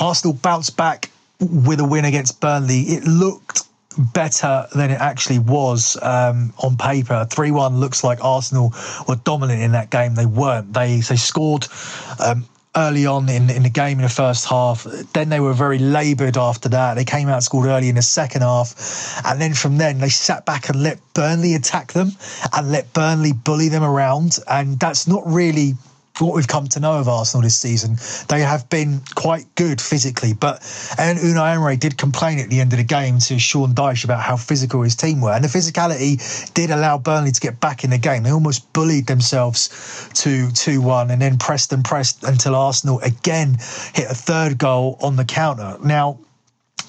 Arsenal 0.00 0.34
bounced 0.34 0.76
back 0.76 1.10
with 1.40 1.80
a 1.80 1.84
win 1.84 2.04
against 2.04 2.40
Burnley. 2.40 2.80
It 2.80 3.04
looked 3.04 3.62
better 3.98 4.66
than 4.74 4.90
it 4.90 5.00
actually 5.00 5.40
was 5.40 5.98
um, 6.00 6.54
on 6.58 6.76
paper. 6.76 7.26
Three 7.28 7.50
one 7.50 7.80
looks 7.80 8.04
like 8.04 8.22
Arsenal 8.22 8.72
were 9.08 9.16
dominant 9.16 9.60
in 9.60 9.72
that 9.72 9.90
game. 9.90 10.14
They 10.14 10.26
weren't. 10.26 10.72
They 10.72 11.00
they 11.00 11.16
scored. 11.16 11.66
Um, 12.24 12.46
early 12.76 13.04
on 13.04 13.28
in, 13.28 13.50
in 13.50 13.62
the 13.64 13.70
game 13.70 13.98
in 13.98 14.02
the 14.02 14.08
first 14.08 14.46
half. 14.46 14.84
Then 15.12 15.28
they 15.28 15.40
were 15.40 15.52
very 15.52 15.78
laboured 15.78 16.36
after 16.36 16.68
that. 16.68 16.94
They 16.94 17.04
came 17.04 17.28
out 17.28 17.42
scored 17.42 17.66
early 17.66 17.88
in 17.88 17.96
the 17.96 18.02
second 18.02 18.42
half. 18.42 19.22
And 19.24 19.40
then 19.40 19.54
from 19.54 19.78
then, 19.78 19.98
they 19.98 20.08
sat 20.08 20.46
back 20.46 20.68
and 20.68 20.82
let 20.82 20.98
Burnley 21.14 21.54
attack 21.54 21.92
them 21.92 22.12
and 22.52 22.70
let 22.70 22.92
Burnley 22.92 23.32
bully 23.32 23.68
them 23.68 23.82
around. 23.82 24.38
And 24.46 24.78
that's 24.78 25.08
not 25.08 25.22
really 25.26 25.74
what 26.26 26.34
we've 26.34 26.48
come 26.48 26.66
to 26.68 26.80
know 26.80 26.98
of 26.98 27.08
Arsenal 27.08 27.42
this 27.42 27.56
season. 27.56 27.96
They 28.28 28.40
have 28.40 28.68
been 28.68 29.00
quite 29.14 29.46
good 29.54 29.80
physically, 29.80 30.32
but 30.32 30.56
and 30.98 31.18
Unai 31.18 31.54
Emery 31.54 31.76
did 31.76 31.96
complain 31.96 32.38
at 32.38 32.48
the 32.48 32.60
end 32.60 32.72
of 32.72 32.78
the 32.78 32.84
game 32.84 33.18
to 33.20 33.38
Sean 33.38 33.74
Dyche 33.74 34.04
about 34.04 34.20
how 34.20 34.36
physical 34.36 34.82
his 34.82 34.96
team 34.96 35.20
were, 35.20 35.32
and 35.32 35.44
the 35.44 35.48
physicality 35.48 36.52
did 36.54 36.70
allow 36.70 36.98
Burnley 36.98 37.32
to 37.32 37.40
get 37.40 37.60
back 37.60 37.84
in 37.84 37.90
the 37.90 37.98
game. 37.98 38.22
They 38.22 38.32
almost 38.32 38.72
bullied 38.72 39.06
themselves 39.06 40.10
to 40.14 40.50
two 40.52 40.80
one, 40.80 41.10
and 41.10 41.20
then 41.20 41.38
pressed 41.38 41.72
and 41.72 41.84
pressed 41.84 42.24
until 42.24 42.54
Arsenal 42.54 43.00
again 43.00 43.54
hit 43.94 44.10
a 44.10 44.14
third 44.14 44.58
goal 44.58 44.98
on 45.00 45.16
the 45.16 45.24
counter. 45.24 45.76
Now 45.82 46.18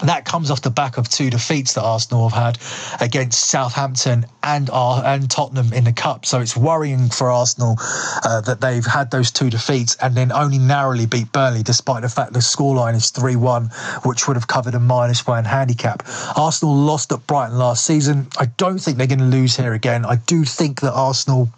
that 0.03 0.25
comes 0.25 0.51
off 0.51 0.61
the 0.61 0.69
back 0.69 0.97
of 0.97 1.09
two 1.09 1.29
defeats 1.29 1.73
that 1.73 1.83
Arsenal 1.83 2.29
have 2.29 2.57
had 2.57 3.01
against 3.01 3.49
Southampton 3.49 4.25
and 4.43 4.69
and 4.71 5.29
Tottenham 5.29 5.73
in 5.73 5.83
the 5.83 5.93
cup. 5.93 6.25
So 6.25 6.39
it's 6.39 6.57
worrying 6.57 7.09
for 7.09 7.29
Arsenal 7.29 7.75
uh, 8.23 8.41
that 8.41 8.61
they've 8.61 8.85
had 8.85 9.11
those 9.11 9.31
two 9.31 9.49
defeats 9.49 9.95
and 10.01 10.15
then 10.15 10.31
only 10.31 10.57
narrowly 10.57 11.05
beat 11.05 11.31
Burnley, 11.31 11.63
despite 11.63 12.01
the 12.01 12.09
fact 12.09 12.33
the 12.33 12.39
scoreline 12.39 12.95
is 12.95 13.11
three 13.11 13.35
one, 13.35 13.67
which 14.03 14.27
would 14.27 14.37
have 14.37 14.47
covered 14.47 14.75
a 14.75 14.79
minus 14.79 15.25
one 15.27 15.45
handicap. 15.45 16.03
Arsenal 16.35 16.75
lost 16.75 17.11
at 17.11 17.25
Brighton 17.27 17.57
last 17.57 17.85
season. 17.85 18.27
I 18.39 18.45
don't 18.57 18.79
think 18.79 18.97
they're 18.97 19.07
going 19.07 19.19
to 19.19 19.25
lose 19.25 19.55
here 19.55 19.73
again. 19.73 20.05
I 20.05 20.15
do 20.15 20.43
think 20.43 20.81
that 20.81 20.93
Arsenal 20.93 21.49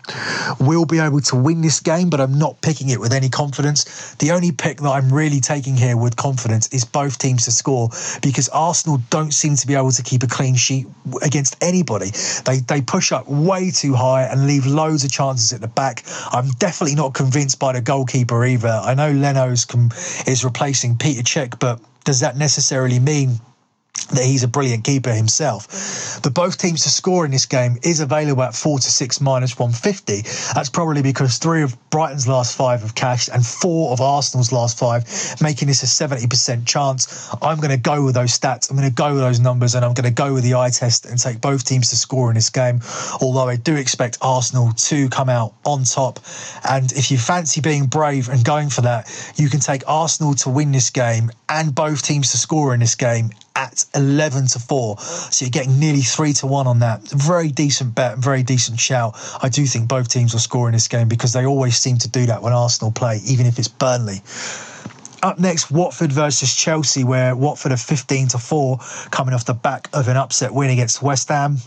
will 0.59 0.85
be 0.85 0.99
able 0.99 1.21
to 1.21 1.35
win 1.35 1.61
this 1.61 1.79
game, 1.79 2.09
but 2.09 2.19
I'm 2.19 2.37
not 2.37 2.61
picking 2.61 2.89
it 2.89 2.99
with 2.99 3.13
any 3.13 3.29
confidence. 3.29 4.15
The 4.15 4.31
only 4.31 4.51
pick 4.51 4.77
that 4.81 4.89
I'm 4.89 5.11
really 5.13 5.39
taking 5.39 5.75
here 5.75 5.97
with 5.97 6.15
confidence 6.15 6.67
is 6.73 6.85
both 6.85 7.17
teams 7.17 7.45
to 7.45 7.51
score 7.51 7.89
because 8.21 8.32
Arsenal 8.49 8.99
don't 9.09 9.33
seem 9.33 9.55
to 9.55 9.67
be 9.67 9.75
able 9.75 9.91
to 9.91 10.03
keep 10.03 10.23
a 10.23 10.27
clean 10.27 10.55
sheet 10.55 10.87
against 11.21 11.55
anybody. 11.61 12.11
They 12.45 12.59
they 12.59 12.81
push 12.81 13.11
up 13.11 13.27
way 13.27 13.71
too 13.71 13.93
high 13.93 14.23
and 14.23 14.47
leave 14.47 14.65
loads 14.65 15.03
of 15.03 15.11
chances 15.11 15.53
at 15.53 15.61
the 15.61 15.67
back. 15.67 16.03
I'm 16.31 16.49
definitely 16.59 16.95
not 16.95 17.13
convinced 17.13 17.59
by 17.59 17.73
the 17.73 17.81
goalkeeper 17.81 18.45
either. 18.45 18.81
I 18.83 18.93
know 18.93 19.11
Leno's 19.11 19.65
is 20.27 20.43
replacing 20.43 20.97
Peter 20.97 21.23
Cech, 21.23 21.59
but 21.59 21.79
does 22.03 22.19
that 22.19 22.37
necessarily 22.37 22.99
mean 22.99 23.39
that 24.07 24.23
he's 24.23 24.43
a 24.43 24.47
brilliant 24.47 24.83
keeper 24.83 25.11
himself. 25.11 26.19
But 26.23 26.33
both 26.33 26.57
teams 26.57 26.83
to 26.83 26.89
score 26.89 27.25
in 27.25 27.31
this 27.31 27.45
game 27.45 27.77
is 27.83 27.99
available 27.99 28.43
at 28.43 28.55
four 28.55 28.79
to 28.79 28.89
six 28.89 29.21
minus 29.21 29.57
150. 29.57 30.21
That's 30.53 30.69
probably 30.69 31.01
because 31.01 31.37
three 31.37 31.63
of 31.63 31.77
Brighton's 31.89 32.27
last 32.27 32.55
five 32.57 32.81
have 32.81 32.95
cashed 32.95 33.29
and 33.29 33.45
four 33.45 33.91
of 33.91 34.01
Arsenal's 34.01 34.51
last 34.51 34.77
five, 34.77 35.05
making 35.41 35.67
this 35.67 35.83
a 35.83 36.07
70% 36.07 36.65
chance. 36.65 37.29
I'm 37.41 37.57
going 37.57 37.71
to 37.71 37.77
go 37.77 38.03
with 38.03 38.15
those 38.15 38.37
stats. 38.37 38.69
I'm 38.69 38.77
going 38.77 38.89
to 38.89 38.93
go 38.93 39.13
with 39.13 39.21
those 39.21 39.39
numbers 39.39 39.75
and 39.75 39.85
I'm 39.85 39.93
going 39.93 40.05
to 40.05 40.11
go 40.11 40.33
with 40.33 40.43
the 40.43 40.55
eye 40.55 40.69
test 40.69 41.05
and 41.05 41.19
take 41.19 41.41
both 41.41 41.65
teams 41.65 41.89
to 41.89 41.95
score 41.95 42.29
in 42.29 42.35
this 42.35 42.49
game. 42.49 42.81
Although 43.21 43.47
I 43.47 43.55
do 43.55 43.75
expect 43.75 44.17
Arsenal 44.21 44.71
to 44.71 45.09
come 45.09 45.29
out 45.29 45.53
on 45.65 45.83
top. 45.83 46.19
And 46.67 46.91
if 46.93 47.11
you 47.11 47.17
fancy 47.17 47.61
being 47.61 47.85
brave 47.85 48.29
and 48.29 48.43
going 48.43 48.69
for 48.69 48.81
that, 48.81 49.09
you 49.35 49.49
can 49.49 49.59
take 49.59 49.83
Arsenal 49.87 50.33
to 50.35 50.49
win 50.49 50.71
this 50.71 50.89
game 50.89 51.31
and 51.49 51.73
both 51.73 52.03
teams 52.03 52.31
to 52.31 52.37
score 52.37 52.73
in 52.73 52.79
this 52.79 52.95
game 52.95 53.29
at 53.55 53.85
11 53.95 54.47
to 54.47 54.59
4. 54.59 54.97
So 54.99 55.45
you're 55.45 55.51
getting 55.51 55.79
nearly 55.79 56.01
3 56.01 56.33
to 56.33 56.47
1 56.47 56.67
on 56.67 56.79
that. 56.79 57.01
Very 57.09 57.49
decent 57.49 57.95
bet, 57.95 58.17
very 58.17 58.43
decent 58.43 58.79
shout. 58.79 59.15
I 59.41 59.49
do 59.49 59.65
think 59.65 59.87
both 59.87 60.09
teams 60.09 60.33
will 60.33 60.39
score 60.39 60.67
in 60.67 60.73
this 60.73 60.87
game 60.87 61.07
because 61.07 61.33
they 61.33 61.45
always 61.45 61.77
seem 61.77 61.97
to 61.99 62.09
do 62.09 62.25
that 62.27 62.41
when 62.41 62.53
Arsenal 62.53 62.91
play, 62.91 63.19
even 63.25 63.45
if 63.45 63.59
it's 63.59 63.67
Burnley. 63.67 64.21
Up 65.21 65.39
next, 65.39 65.71
Watford 65.71 66.11
versus 66.11 66.53
Chelsea, 66.53 67.05
where 67.05 67.35
Watford 67.35 67.71
are 67.71 67.77
15 67.77 68.29
to 68.29 68.37
4, 68.37 68.77
coming 69.09 69.33
off 69.33 69.45
the 69.45 69.53
back 69.53 69.87
of 69.93 70.09
an 70.09 70.17
upset 70.17 70.53
win 70.53 70.69
against 70.69 71.01
West 71.01 71.29
Ham. 71.29 71.57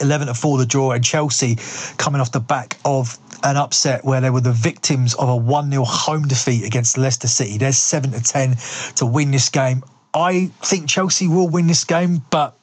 11 0.00 0.26
to 0.26 0.34
4 0.34 0.58
the 0.58 0.66
draw, 0.66 0.92
and 0.92 1.04
Chelsea 1.04 1.56
coming 1.96 2.20
off 2.20 2.32
the 2.32 2.40
back 2.40 2.76
of 2.84 3.18
an 3.42 3.56
upset 3.56 4.04
where 4.04 4.20
they 4.20 4.30
were 4.30 4.40
the 4.40 4.52
victims 4.52 5.14
of 5.14 5.28
a 5.28 5.36
1 5.36 5.70
0 5.70 5.84
home 5.84 6.26
defeat 6.26 6.64
against 6.64 6.98
Leicester 6.98 7.28
City. 7.28 7.58
They're 7.58 7.72
7 7.72 8.12
to 8.12 8.22
10 8.22 8.56
to 8.96 9.06
win 9.06 9.30
this 9.30 9.48
game. 9.48 9.82
I 10.16 10.46
think 10.62 10.88
Chelsea 10.88 11.28
will 11.28 11.48
win 11.48 11.66
this 11.66 11.84
game, 11.84 12.22
but 12.30 12.56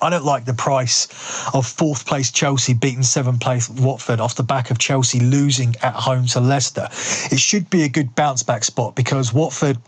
I 0.00 0.08
don't 0.08 0.24
like 0.24 0.44
the 0.44 0.54
price 0.54 1.08
of 1.52 1.66
fourth 1.66 2.06
place 2.06 2.30
Chelsea 2.30 2.74
beating 2.74 3.02
seventh 3.02 3.40
place 3.40 3.68
Watford 3.68 4.20
off 4.20 4.36
the 4.36 4.44
back 4.44 4.70
of 4.70 4.78
Chelsea 4.78 5.18
losing 5.18 5.74
at 5.82 5.94
home 5.94 6.26
to 6.28 6.40
Leicester. 6.40 6.88
It 7.32 7.40
should 7.40 7.68
be 7.70 7.82
a 7.82 7.88
good 7.88 8.14
bounce 8.14 8.44
back 8.44 8.62
spot 8.62 8.94
because 8.94 9.34
Watford 9.34 9.78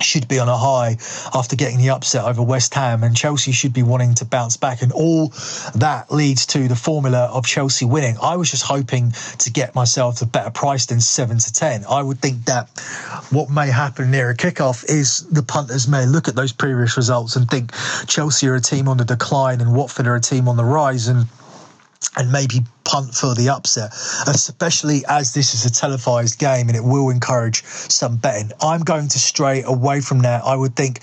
should 0.00 0.28
be 0.28 0.38
on 0.38 0.48
a 0.48 0.56
high 0.56 0.96
after 1.34 1.56
getting 1.56 1.78
the 1.78 1.90
upset 1.90 2.24
over 2.24 2.42
West 2.42 2.74
Ham, 2.74 3.02
and 3.02 3.16
Chelsea 3.16 3.52
should 3.52 3.72
be 3.72 3.82
wanting 3.82 4.14
to 4.14 4.24
bounce 4.24 4.56
back. 4.56 4.82
And 4.82 4.92
all 4.92 5.28
that 5.74 6.06
leads 6.10 6.46
to 6.46 6.68
the 6.68 6.76
formula 6.76 7.30
of 7.32 7.46
Chelsea 7.46 7.84
winning. 7.84 8.16
I 8.22 8.36
was 8.36 8.50
just 8.50 8.64
hoping 8.64 9.12
to 9.38 9.50
get 9.50 9.74
myself 9.74 10.22
a 10.22 10.26
better 10.26 10.50
price 10.50 10.86
than 10.86 11.00
seven 11.00 11.38
to 11.38 11.52
ten. 11.52 11.84
I 11.88 12.02
would 12.02 12.20
think 12.20 12.44
that 12.46 12.68
what 13.30 13.50
may 13.50 13.68
happen 13.68 14.10
near 14.10 14.30
a 14.30 14.36
kickoff 14.36 14.84
is 14.88 15.20
the 15.30 15.42
punters 15.42 15.88
may 15.88 16.06
look 16.06 16.28
at 16.28 16.34
those 16.34 16.52
previous 16.52 16.96
results 16.96 17.36
and 17.36 17.48
think 17.48 17.72
Chelsea 18.06 18.48
are 18.48 18.54
a 18.54 18.60
team 18.60 18.88
on 18.88 18.96
the 18.96 19.04
decline 19.04 19.60
and 19.60 19.74
Watford 19.74 20.06
are 20.06 20.16
a 20.16 20.20
team 20.20 20.48
on 20.48 20.56
the 20.56 20.64
rise, 20.64 21.08
and 21.08 21.26
and 22.16 22.30
maybe 22.30 22.60
punt 22.84 23.14
for 23.14 23.34
the 23.34 23.48
upset, 23.48 23.92
especially 24.26 25.04
as 25.08 25.34
this 25.34 25.54
is 25.54 25.64
a 25.64 25.72
televised 25.72 26.38
game 26.38 26.68
and 26.68 26.76
it 26.76 26.84
will 26.84 27.10
encourage 27.10 27.64
some 27.64 28.16
betting. 28.16 28.50
I'm 28.60 28.82
going 28.82 29.08
to 29.08 29.18
stray 29.18 29.62
away 29.62 30.00
from 30.00 30.20
that. 30.20 30.44
I 30.44 30.56
would 30.56 30.76
think 30.76 31.00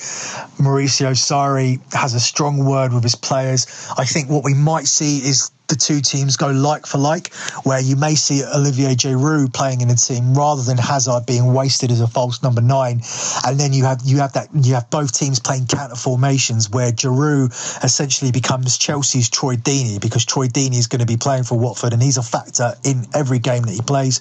Maurizio 0.58 1.12
Sarri 1.12 1.80
has 1.94 2.14
a 2.14 2.20
strong 2.20 2.66
word 2.66 2.94
with 2.94 3.04
his 3.04 3.16
players. 3.16 3.66
I 3.98 4.06
think 4.06 4.30
what 4.30 4.44
we 4.44 4.54
might 4.54 4.88
see 4.88 5.18
is 5.18 5.52
the 5.72 5.78
two 5.78 6.02
teams 6.02 6.36
go 6.36 6.52
like 6.52 6.86
for 6.86 6.98
like, 6.98 7.34
where 7.64 7.80
you 7.80 7.96
may 7.96 8.14
see 8.14 8.44
Olivier 8.44 8.94
Giroud 8.94 9.54
playing 9.54 9.80
in 9.80 9.90
a 9.90 9.96
team 9.96 10.34
rather 10.36 10.62
than 10.62 10.78
Hazard 10.78 11.26
being 11.26 11.54
wasted 11.54 11.92
as 11.92 12.02
a 12.02 12.08
false 12.08 12.44
number 12.44 12.62
nine, 12.62 13.02
and 13.46 13.58
then 13.58 13.72
you 13.72 13.86
have 13.86 14.02
you 14.04 14.18
have 14.18 14.34
that 14.34 14.50
you 14.54 14.74
have 14.74 14.90
both 14.90 15.18
teams 15.18 15.40
playing 15.40 15.68
counter 15.68 15.96
formations 15.96 16.70
where 16.70 16.92
Giroud 16.92 17.50
essentially 17.84 18.32
becomes 18.32 18.78
Chelsea's 18.78 19.30
Troy 19.30 19.56
Deeney 19.56 20.00
because 20.02 20.26
Troy 20.26 20.48
Deeney 20.48 20.78
is 20.78 20.88
going 20.88 21.00
to 21.00 21.06
be 21.06 21.18
playing 21.18 21.44
for 21.44 21.58
Watford 21.58 21.94
and 21.94 22.04
he's 22.04 22.18
a 22.18 22.24
factor 22.24 22.74
in 22.84 23.06
every 23.14 23.40
game 23.40 23.64
that 23.64 23.74
he 23.74 23.82
plays. 23.82 24.20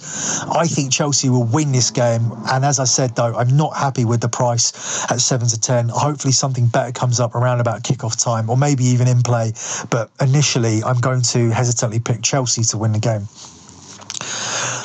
I 0.49 0.67
think 0.67 0.93
Chelsea 0.93 1.29
will 1.29 1.45
win 1.45 1.73
this 1.73 1.91
game, 1.91 2.31
and 2.47 2.65
as 2.65 2.79
I 2.79 2.85
said 2.85 3.17
though, 3.17 3.35
I'm 3.35 3.57
not 3.57 3.77
happy 3.77 4.05
with 4.05 4.21
the 4.21 4.29
price 4.29 4.71
at 5.11 5.21
seven 5.21 5.49
to 5.49 5.61
ten. 5.61 5.89
Hopefully 5.89 6.33
something 6.33 6.69
better 6.69 6.93
comes 6.93 7.19
up 7.19 7.35
around 7.35 7.59
about 7.59 7.83
kickoff 7.83 8.23
time 8.23 8.49
or 8.49 8.57
maybe 8.57 8.85
even 8.85 9.09
in 9.09 9.23
play, 9.23 9.53
but 9.91 10.11
initially 10.21 10.85
I'm 10.85 11.01
going 11.01 11.23
to 11.35 11.40
hesitantly 11.49 12.01
pick 12.01 12.21
Chelsea 12.23 12.63
to 12.65 12.77
win 12.77 12.93
the 12.93 12.99
game. 12.99 13.29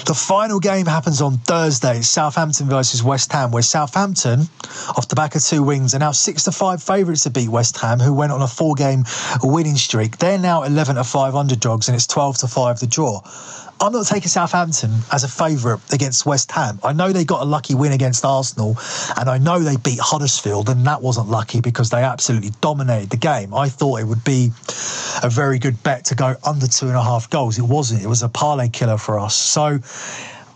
The 0.05 0.13
final 0.13 0.59
game 0.59 0.85
happens 0.85 1.19
on 1.19 1.39
Thursday, 1.39 2.01
Southampton 2.01 2.69
versus 2.69 3.01
West 3.01 3.31
Ham, 3.31 3.49
where 3.49 3.63
Southampton, 3.63 4.41
off 4.95 5.07
the 5.07 5.15
back 5.15 5.33
of 5.33 5.43
two 5.43 5.63
wings, 5.63 5.95
are 5.95 5.99
now 5.99 6.11
six 6.11 6.43
to 6.43 6.51
five 6.51 6.83
favourites 6.83 7.23
to 7.23 7.31
beat 7.31 7.49
West 7.49 7.79
Ham, 7.79 7.99
who 7.99 8.13
went 8.13 8.31
on 8.31 8.43
a 8.43 8.47
four-game 8.47 9.03
winning 9.41 9.75
streak. 9.75 10.19
They're 10.19 10.37
now 10.37 10.61
eleven 10.61 10.97
to 10.97 11.03
five 11.03 11.33
underdogs, 11.33 11.87
and 11.87 11.95
it's 11.95 12.05
twelve 12.05 12.37
to 12.37 12.47
five 12.47 12.79
the 12.79 12.85
draw. 12.85 13.21
I'm 13.81 13.91
not 13.91 14.07
taking 14.07 14.29
Southampton 14.29 14.91
as 15.11 15.23
a 15.23 15.27
favourite 15.27 15.81
against 15.93 16.25
West 16.25 16.51
Ham. 16.53 16.79
I 16.83 16.93
know 16.93 17.11
they 17.11 17.25
got 17.25 17.41
a 17.41 17.45
lucky 17.45 17.75
win 17.75 17.91
against 17.91 18.23
Arsenal, 18.23 18.77
and 19.17 19.29
I 19.29 19.37
know 19.37 19.59
they 19.59 19.75
beat 19.75 19.99
Huddersfield, 19.99 20.69
and 20.69 20.85
that 20.87 21.01
wasn't 21.01 21.27
lucky 21.27 21.59
because 21.59 21.89
they 21.89 22.01
absolutely 22.01 22.51
dominated 22.61 23.09
the 23.09 23.17
game. 23.17 23.53
I 23.53 23.67
thought 23.67 23.99
it 23.99 24.05
would 24.05 24.23
be 24.23 24.51
a 25.23 25.29
very 25.29 25.59
good 25.59 25.81
bet 25.83 26.05
to 26.05 26.15
go 26.15 26.35
under 26.45 26.67
two 26.67 26.87
and 26.87 26.95
a 26.95 27.03
half 27.03 27.29
goals. 27.29 27.59
It 27.59 27.63
wasn't. 27.65 28.01
It 28.01 28.07
was 28.07 28.23
a 28.23 28.29
parlay 28.29 28.69
killer 28.69 28.97
for 28.97 29.19
us. 29.19 29.35
So 29.35 29.79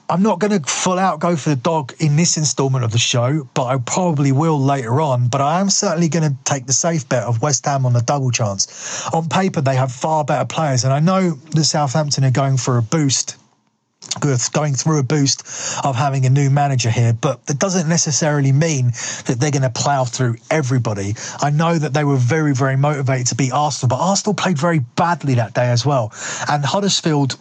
I'm 0.10 0.24
not 0.24 0.39
going 0.39 0.60
to 0.60 0.67
full 0.67 0.98
out 0.98 1.19
go 1.19 1.36
for 1.36 1.52
the 1.52 1.56
dog 1.56 1.93
in 2.00 2.15
this 2.15 2.36
instalment 2.36 2.84
of 2.84 2.91
the 2.91 2.98
show, 2.98 3.48
but 3.54 3.65
I 3.65 3.78
probably 3.78 4.32
will 4.32 4.60
later 4.60 5.02
on. 5.02 5.28
But 5.28 5.41
I 5.41 5.60
am 5.60 5.69
certainly 5.69 6.10
going 6.10 6.28
to 6.28 6.36
take 6.45 6.65
the 6.65 6.74
safe 6.74 7.08
bet 7.08 7.24
of 7.24 7.43
West 7.43 7.63
Ham 7.65 7.86
on 7.86 7.93
the 7.93 8.02
double 8.02 8.32
chance. 8.32 9.08
On 9.13 9.30
paper, 9.30 9.62
they 9.62 9.76
have 9.76 9.91
far 9.91 10.26
better 10.26 10.45
players, 10.45 10.84
and 10.84 10.91
I 10.91 11.00
know 11.00 11.32
that 11.52 11.63
Southampton 11.63 12.24
are 12.24 12.32
going 12.32 12.58
for 12.58 12.78
a 12.78 12.82
boost 12.82 13.36
going 14.52 14.74
through 14.74 14.98
a 14.98 15.04
boost 15.04 15.43
of 15.86 15.95
having 15.95 16.26
a 16.26 16.30
new 16.30 16.50
manager 16.50 16.89
here, 16.89 17.13
but 17.13 17.39
it 17.48 17.60
doesn't 17.60 17.88
necessarily 17.88 18.52
mean 18.52 18.88
that 19.26 19.38
they're 19.39 19.52
going 19.52 19.62
to 19.62 19.69
plough 19.69 20.06
through 20.06 20.36
everybody. 20.50 21.13
I 21.41 21.52
know 21.52 21.78
that 21.78 21.93
they 21.93 22.04
were 22.04 22.15
very, 22.15 22.54
very 22.56 22.76
motivated 22.76 23.28
to 23.28 23.36
beat 23.36 23.52
Arsenal, 23.52 23.89
but 23.89 24.04
Arsenal 24.04 24.34
played 24.34 24.58
very 24.58 24.80
badly 24.80 25.36
that 25.36 25.54
day 25.54 25.67
as 25.67 25.86
well. 25.86 26.12
And 26.50 26.65
Huddersfield 26.65 27.38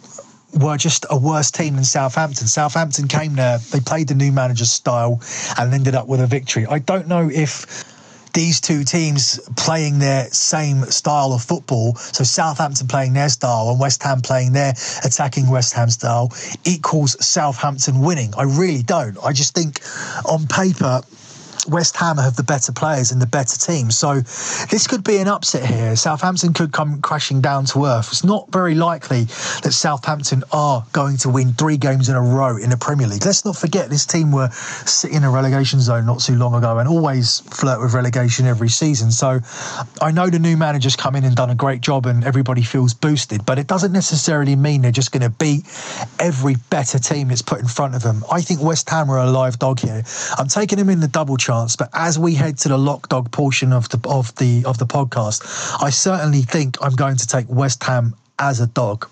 were 0.53 0.77
just 0.77 1.05
a 1.09 1.17
worse 1.17 1.51
team 1.51 1.75
than 1.75 1.83
Southampton. 1.83 2.47
Southampton 2.47 3.07
came 3.07 3.35
there, 3.35 3.59
they 3.71 3.79
played 3.79 4.07
the 4.07 4.15
new 4.15 4.31
manager's 4.31 4.71
style 4.71 5.21
and 5.57 5.73
ended 5.73 5.95
up 5.95 6.07
with 6.07 6.21
a 6.21 6.27
victory. 6.27 6.65
I 6.65 6.79
don't 6.79 7.07
know 7.07 7.29
if 7.29 7.85
these 8.33 8.61
two 8.61 8.83
teams 8.83 9.39
playing 9.57 9.99
their 9.99 10.25
same 10.25 10.83
style 10.85 11.33
of 11.33 11.43
football, 11.43 11.95
so 11.95 12.23
Southampton 12.23 12.87
playing 12.87 13.13
their 13.13 13.29
style 13.29 13.69
and 13.69 13.79
West 13.79 14.03
Ham 14.03 14.21
playing 14.21 14.53
their 14.53 14.73
attacking 15.03 15.49
West 15.49 15.73
Ham 15.73 15.89
style, 15.89 16.31
equals 16.63 17.17
Southampton 17.25 17.99
winning. 17.99 18.33
I 18.37 18.43
really 18.43 18.83
don't. 18.83 19.17
I 19.23 19.33
just 19.33 19.55
think 19.55 19.81
on 20.25 20.47
paper, 20.47 21.01
West 21.67 21.95
Ham 21.97 22.17
have 22.17 22.35
the 22.35 22.43
better 22.43 22.71
players 22.71 23.11
and 23.11 23.21
the 23.21 23.27
better 23.27 23.57
team. 23.57 23.91
So 23.91 24.21
this 24.69 24.87
could 24.87 25.03
be 25.03 25.17
an 25.17 25.27
upset 25.27 25.65
here. 25.65 25.95
Southampton 25.95 26.53
could 26.53 26.71
come 26.71 27.01
crashing 27.01 27.41
down 27.41 27.65
to 27.65 27.85
earth. 27.85 28.09
It's 28.11 28.23
not 28.23 28.51
very 28.51 28.75
likely 28.75 29.23
that 29.23 29.73
Southampton 29.73 30.43
are 30.51 30.85
going 30.93 31.17
to 31.17 31.29
win 31.29 31.53
three 31.53 31.77
games 31.77 32.09
in 32.09 32.15
a 32.15 32.21
row 32.21 32.57
in 32.57 32.69
the 32.69 32.77
Premier 32.77 33.07
League. 33.07 33.25
Let's 33.25 33.45
not 33.45 33.57
forget 33.57 33.89
this 33.89 34.05
team 34.05 34.31
were 34.31 34.49
sitting 34.51 35.17
in 35.17 35.23
a 35.23 35.29
relegation 35.29 35.79
zone 35.79 36.05
not 36.05 36.21
too 36.21 36.35
long 36.35 36.55
ago 36.55 36.77
and 36.79 36.87
always 36.87 37.41
flirt 37.41 37.81
with 37.81 37.93
relegation 37.93 38.45
every 38.45 38.69
season. 38.69 39.11
So 39.11 39.39
I 40.01 40.11
know 40.11 40.29
the 40.29 40.39
new 40.39 40.55
manager's 40.55 40.95
come 40.95 41.15
in 41.15 41.23
and 41.23 41.35
done 41.35 41.49
a 41.49 41.55
great 41.55 41.81
job 41.81 42.05
and 42.05 42.23
everybody 42.23 42.63
feels 42.63 42.93
boosted, 42.93 43.45
but 43.45 43.59
it 43.59 43.67
doesn't 43.67 43.91
necessarily 43.91 44.55
mean 44.55 44.81
they're 44.81 44.91
just 44.91 45.11
going 45.11 45.23
to 45.23 45.29
beat 45.29 45.65
every 46.19 46.55
better 46.69 46.99
team 46.99 47.27
that's 47.27 47.41
put 47.41 47.59
in 47.59 47.67
front 47.67 47.95
of 47.95 48.03
them. 48.03 48.23
I 48.31 48.41
think 48.41 48.61
West 48.61 48.89
Ham 48.89 49.09
are 49.09 49.17
a 49.17 49.29
live 49.29 49.59
dog 49.59 49.79
here. 49.79 50.03
I'm 50.37 50.47
taking 50.47 50.77
them 50.77 50.89
in 50.89 50.99
the 50.99 51.07
double 51.07 51.37
chance. 51.49 51.75
But 51.75 51.89
as 51.93 52.19
we 52.19 52.35
head 52.35 52.57
to 52.59 52.69
the 52.69 52.77
lock 52.77 53.09
dog 53.09 53.31
portion 53.31 53.73
of 53.73 53.89
the 53.89 53.99
of 54.07 54.35
the 54.35 54.63
of 54.65 54.77
the 54.77 54.85
podcast, 54.85 55.37
I 55.81 55.89
certainly 55.89 56.41
think 56.41 56.77
I'm 56.81 56.95
going 56.95 57.17
to 57.17 57.27
take 57.27 57.47
West 57.49 57.83
Ham 57.83 58.15
as 58.37 58.59
a 58.59 58.67
dog. 58.67 59.07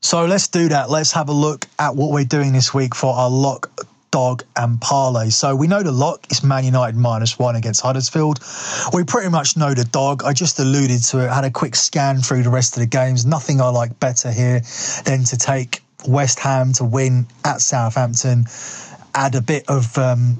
So 0.00 0.26
let's 0.26 0.48
do 0.48 0.68
that. 0.68 0.90
Let's 0.90 1.12
have 1.12 1.28
a 1.28 1.32
look 1.46 1.66
at 1.78 1.94
what 1.94 2.10
we're 2.10 2.24
doing 2.24 2.52
this 2.52 2.72
week 2.74 2.94
for 2.94 3.14
our 3.14 3.30
lock 3.30 3.70
dog 4.10 4.42
and 4.56 4.80
parlay. 4.80 5.28
So 5.30 5.54
we 5.54 5.66
know 5.66 5.82
the 5.82 5.92
lock 5.92 6.26
is 6.30 6.42
Man 6.42 6.64
United 6.64 6.96
minus 6.96 7.38
one 7.38 7.56
against 7.56 7.80
Huddersfield. 7.82 8.40
We 8.92 9.04
pretty 9.04 9.28
much 9.28 9.56
know 9.56 9.74
the 9.74 9.84
dog. 9.84 10.24
I 10.24 10.32
just 10.32 10.58
alluded 10.58 11.02
to 11.10 11.24
it, 11.24 11.30
had 11.30 11.44
a 11.44 11.50
quick 11.50 11.76
scan 11.76 12.18
through 12.18 12.42
the 12.42 12.50
rest 12.50 12.76
of 12.76 12.80
the 12.80 12.86
games. 12.86 13.26
Nothing 13.26 13.60
I 13.60 13.68
like 13.68 13.98
better 14.00 14.30
here 14.32 14.62
than 15.04 15.24
to 15.24 15.36
take 15.36 15.82
West 16.06 16.38
Ham 16.40 16.72
to 16.74 16.84
win 16.84 17.26
at 17.44 17.60
Southampton, 17.60 18.46
add 19.14 19.34
a 19.34 19.42
bit 19.42 19.64
of 19.68 19.98
um, 19.98 20.38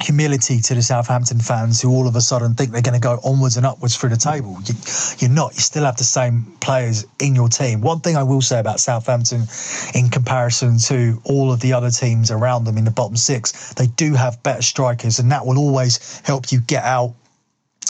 humility 0.00 0.60
to 0.60 0.74
the 0.74 0.82
Southampton 0.82 1.38
fans 1.38 1.80
who 1.80 1.90
all 1.90 2.08
of 2.08 2.16
a 2.16 2.20
sudden 2.20 2.54
think 2.54 2.72
they're 2.72 2.82
going 2.82 3.00
to 3.00 3.00
go 3.00 3.20
onwards 3.24 3.56
and 3.56 3.64
upwards 3.64 3.96
through 3.96 4.10
the 4.10 4.16
table. 4.16 4.58
You, 4.66 5.28
are 5.28 5.32
not. 5.32 5.54
You 5.54 5.60
still 5.60 5.84
have 5.84 5.96
the 5.96 6.04
same 6.04 6.56
players 6.60 7.06
in 7.20 7.34
your 7.34 7.48
team. 7.48 7.80
One 7.80 8.00
thing 8.00 8.16
I 8.16 8.22
will 8.22 8.42
say 8.42 8.58
about 8.58 8.80
Southampton, 8.80 9.46
in 9.94 10.08
comparison 10.08 10.78
to 10.78 11.20
all 11.24 11.52
of 11.52 11.60
the 11.60 11.72
other 11.72 11.90
teams 11.90 12.30
around 12.30 12.64
them 12.64 12.76
in 12.76 12.84
the 12.84 12.90
bottom 12.90 13.16
six, 13.16 13.72
they 13.74 13.86
do 13.86 14.14
have 14.14 14.42
better 14.42 14.62
strikers, 14.62 15.18
and 15.18 15.30
that 15.30 15.46
will 15.46 15.58
always 15.58 16.20
help 16.24 16.50
you 16.50 16.60
get 16.60 16.84
out 16.84 17.14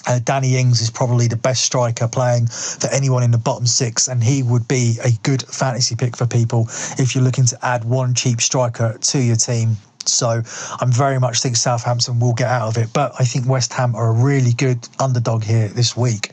uh, 0.06 0.20
Danny 0.22 0.56
Ings 0.56 0.80
is 0.80 0.90
probably 0.90 1.28
the 1.28 1.36
best 1.36 1.64
striker 1.64 2.08
playing 2.08 2.46
for 2.46 2.88
anyone 2.88 3.22
in 3.22 3.30
the 3.30 3.38
bottom 3.38 3.66
six, 3.66 4.08
and 4.08 4.22
he 4.22 4.42
would 4.42 4.68
be 4.68 4.98
a 5.02 5.10
good 5.22 5.42
fantasy 5.42 5.96
pick 5.96 6.16
for 6.16 6.26
people 6.26 6.66
if 6.98 7.14
you're 7.14 7.24
looking 7.24 7.46
to 7.46 7.58
add 7.64 7.84
one 7.84 8.14
cheap 8.14 8.40
striker 8.40 8.98
to 9.00 9.18
your 9.18 9.36
team 9.36 9.76
so 10.08 10.42
I'm 10.80 10.92
very 10.92 11.18
much 11.18 11.40
think 11.40 11.56
Southampton 11.56 12.20
will 12.20 12.34
get 12.34 12.48
out 12.48 12.68
of 12.68 12.82
it, 12.82 12.92
but 12.92 13.12
I 13.18 13.24
think 13.24 13.46
West 13.46 13.72
Ham 13.74 13.94
are 13.94 14.10
a 14.10 14.12
really 14.12 14.52
good 14.52 14.88
underdog 14.98 15.44
here 15.44 15.68
this 15.68 15.96
week. 15.96 16.32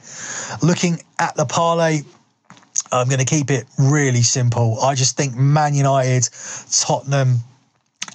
Looking 0.62 1.02
at 1.20 1.36
the 1.36 1.46
parlay, 1.46 2.02
I'm 2.92 3.08
going 3.08 3.20
to 3.20 3.26
keep 3.26 3.52
it 3.52 3.66
really 3.78 4.22
simple. 4.22 4.80
I 4.82 4.96
just 4.96 5.18
think 5.18 5.36
Man 5.36 5.74
United, 5.74 6.30
Tottenham, 6.72 7.40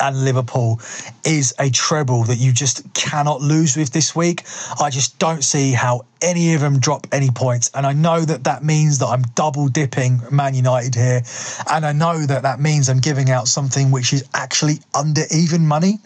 and 0.00 0.24
Liverpool 0.24 0.80
is 1.24 1.54
a 1.58 1.70
treble 1.70 2.24
that 2.24 2.36
you 2.36 2.52
just 2.52 2.92
cannot 2.94 3.40
lose 3.40 3.76
with 3.76 3.92
this 3.92 4.14
week. 4.14 4.44
I 4.80 4.90
just 4.90 5.18
don't 5.18 5.42
see 5.42 5.72
how 5.72 6.06
any 6.20 6.54
of 6.54 6.60
them 6.60 6.78
drop 6.78 7.06
any 7.12 7.30
points. 7.30 7.70
And 7.74 7.86
I 7.86 7.92
know 7.92 8.20
that 8.20 8.44
that 8.44 8.64
means 8.64 8.98
that 8.98 9.06
I'm 9.06 9.22
double 9.34 9.68
dipping 9.68 10.20
Man 10.30 10.54
United 10.54 10.94
here. 10.94 11.22
And 11.70 11.84
I 11.84 11.92
know 11.92 12.24
that 12.26 12.42
that 12.42 12.60
means 12.60 12.88
I'm 12.88 13.00
giving 13.00 13.30
out 13.30 13.48
something 13.48 13.90
which 13.90 14.12
is 14.12 14.24
actually 14.34 14.80
under 14.94 15.22
even 15.30 15.66
money. 15.66 15.98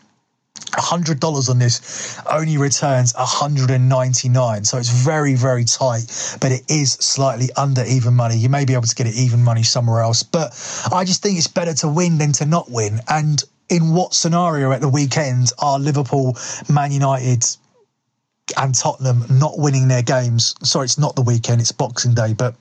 $100 0.72 1.48
on 1.48 1.58
this 1.58 2.20
only 2.30 2.56
returns 2.56 3.14
199 3.14 4.64
so 4.64 4.78
it's 4.78 4.90
very 4.90 5.34
very 5.34 5.64
tight 5.64 6.36
but 6.40 6.52
it 6.52 6.62
is 6.68 6.92
slightly 6.92 7.48
under 7.56 7.84
even 7.84 8.14
money 8.14 8.36
you 8.36 8.48
may 8.48 8.64
be 8.64 8.74
able 8.74 8.86
to 8.86 8.94
get 8.94 9.06
it 9.06 9.14
even 9.14 9.42
money 9.42 9.62
somewhere 9.62 10.00
else 10.00 10.22
but 10.22 10.52
i 10.92 11.04
just 11.04 11.22
think 11.22 11.38
it's 11.38 11.48
better 11.48 11.74
to 11.74 11.88
win 11.88 12.18
than 12.18 12.32
to 12.32 12.46
not 12.46 12.70
win 12.70 13.00
and 13.08 13.44
in 13.70 13.92
what 13.94 14.12
scenario 14.12 14.72
at 14.72 14.80
the 14.80 14.88
weekend 14.88 15.52
are 15.60 15.78
Liverpool, 15.78 16.36
Man 16.68 16.92
United, 16.92 17.44
and 18.56 18.74
Tottenham 18.74 19.24
not 19.30 19.58
winning 19.58 19.88
their 19.88 20.02
games. 20.02 20.54
Sorry, 20.62 20.84
it's 20.84 20.98
not 20.98 21.16
the 21.16 21.22
weekend, 21.22 21.60
it's 21.60 21.72
Boxing 21.72 22.14
Day, 22.14 22.34
but 22.34 22.54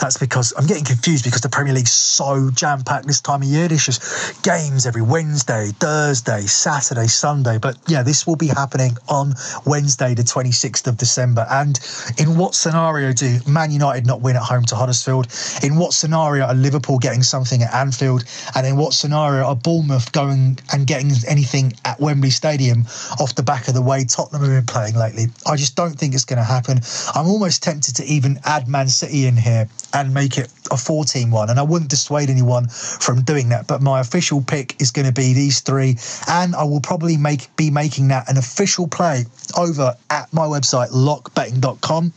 that's 0.00 0.18
because 0.18 0.52
I'm 0.56 0.66
getting 0.66 0.84
confused 0.84 1.24
because 1.24 1.40
the 1.40 1.48
Premier 1.48 1.74
League's 1.74 1.92
so 1.92 2.50
jam 2.50 2.82
packed 2.82 3.06
this 3.06 3.20
time 3.20 3.42
of 3.42 3.48
year. 3.48 3.68
There's 3.68 3.84
just 3.84 4.42
games 4.42 4.86
every 4.86 5.02
Wednesday, 5.02 5.70
Thursday, 5.78 6.42
Saturday, 6.42 7.06
Sunday. 7.06 7.58
But 7.58 7.78
yeah, 7.86 8.02
this 8.02 8.26
will 8.26 8.36
be 8.36 8.48
happening 8.48 8.96
on 9.08 9.34
Wednesday, 9.64 10.14
the 10.14 10.22
26th 10.22 10.86
of 10.86 10.96
December. 10.96 11.46
And 11.50 11.78
in 12.18 12.36
what 12.36 12.54
scenario 12.54 13.12
do 13.12 13.38
Man 13.46 13.70
United 13.70 14.06
not 14.06 14.20
win 14.20 14.36
at 14.36 14.42
home 14.42 14.64
to 14.64 14.76
Huddersfield? 14.76 15.28
In 15.62 15.76
what 15.76 15.92
scenario 15.92 16.44
are 16.44 16.54
Liverpool 16.54 16.98
getting 16.98 17.22
something 17.22 17.62
at 17.62 17.72
Anfield? 17.74 18.24
And 18.54 18.66
in 18.66 18.76
what 18.76 18.92
scenario 18.92 19.44
are 19.44 19.56
Bournemouth 19.56 20.12
going 20.12 20.58
and 20.72 20.86
getting 20.86 21.10
anything 21.28 21.72
at 21.84 22.00
Wembley 22.00 22.30
Stadium 22.30 22.84
off 23.20 23.34
the 23.34 23.42
back 23.42 23.68
of 23.68 23.74
the 23.74 23.82
way 23.82 24.04
Tottenham 24.04 24.42
have 24.42 24.50
been 24.50 24.66
playing 24.66 24.94
lately? 24.94 25.25
I 25.46 25.56
just 25.56 25.76
don't 25.76 25.94
think 25.94 26.14
it's 26.14 26.24
going 26.24 26.38
to 26.38 26.44
happen. 26.44 26.80
I'm 27.14 27.26
almost 27.26 27.62
tempted 27.62 27.96
to 27.96 28.04
even 28.04 28.38
add 28.44 28.68
Man 28.68 28.88
City 28.88 29.26
in 29.26 29.36
here 29.36 29.68
and 29.92 30.12
make 30.12 30.38
it 30.38 30.48
a 30.70 30.76
14 30.76 31.30
one. 31.30 31.50
And 31.50 31.58
I 31.58 31.62
wouldn't 31.62 31.90
dissuade 31.90 32.30
anyone 32.30 32.68
from 32.68 33.22
doing 33.22 33.48
that. 33.50 33.66
But 33.66 33.82
my 33.82 34.00
official 34.00 34.42
pick 34.42 34.80
is 34.80 34.90
going 34.90 35.06
to 35.06 35.12
be 35.12 35.32
these 35.32 35.60
three. 35.60 35.96
And 36.28 36.54
I 36.54 36.64
will 36.64 36.80
probably 36.80 37.16
make 37.16 37.54
be 37.56 37.70
making 37.70 38.08
that 38.08 38.30
an 38.30 38.36
official 38.36 38.88
play 38.88 39.24
over 39.56 39.96
at 40.10 40.32
my 40.32 40.46
website, 40.46 40.90
lockbetting.com. 40.90 42.12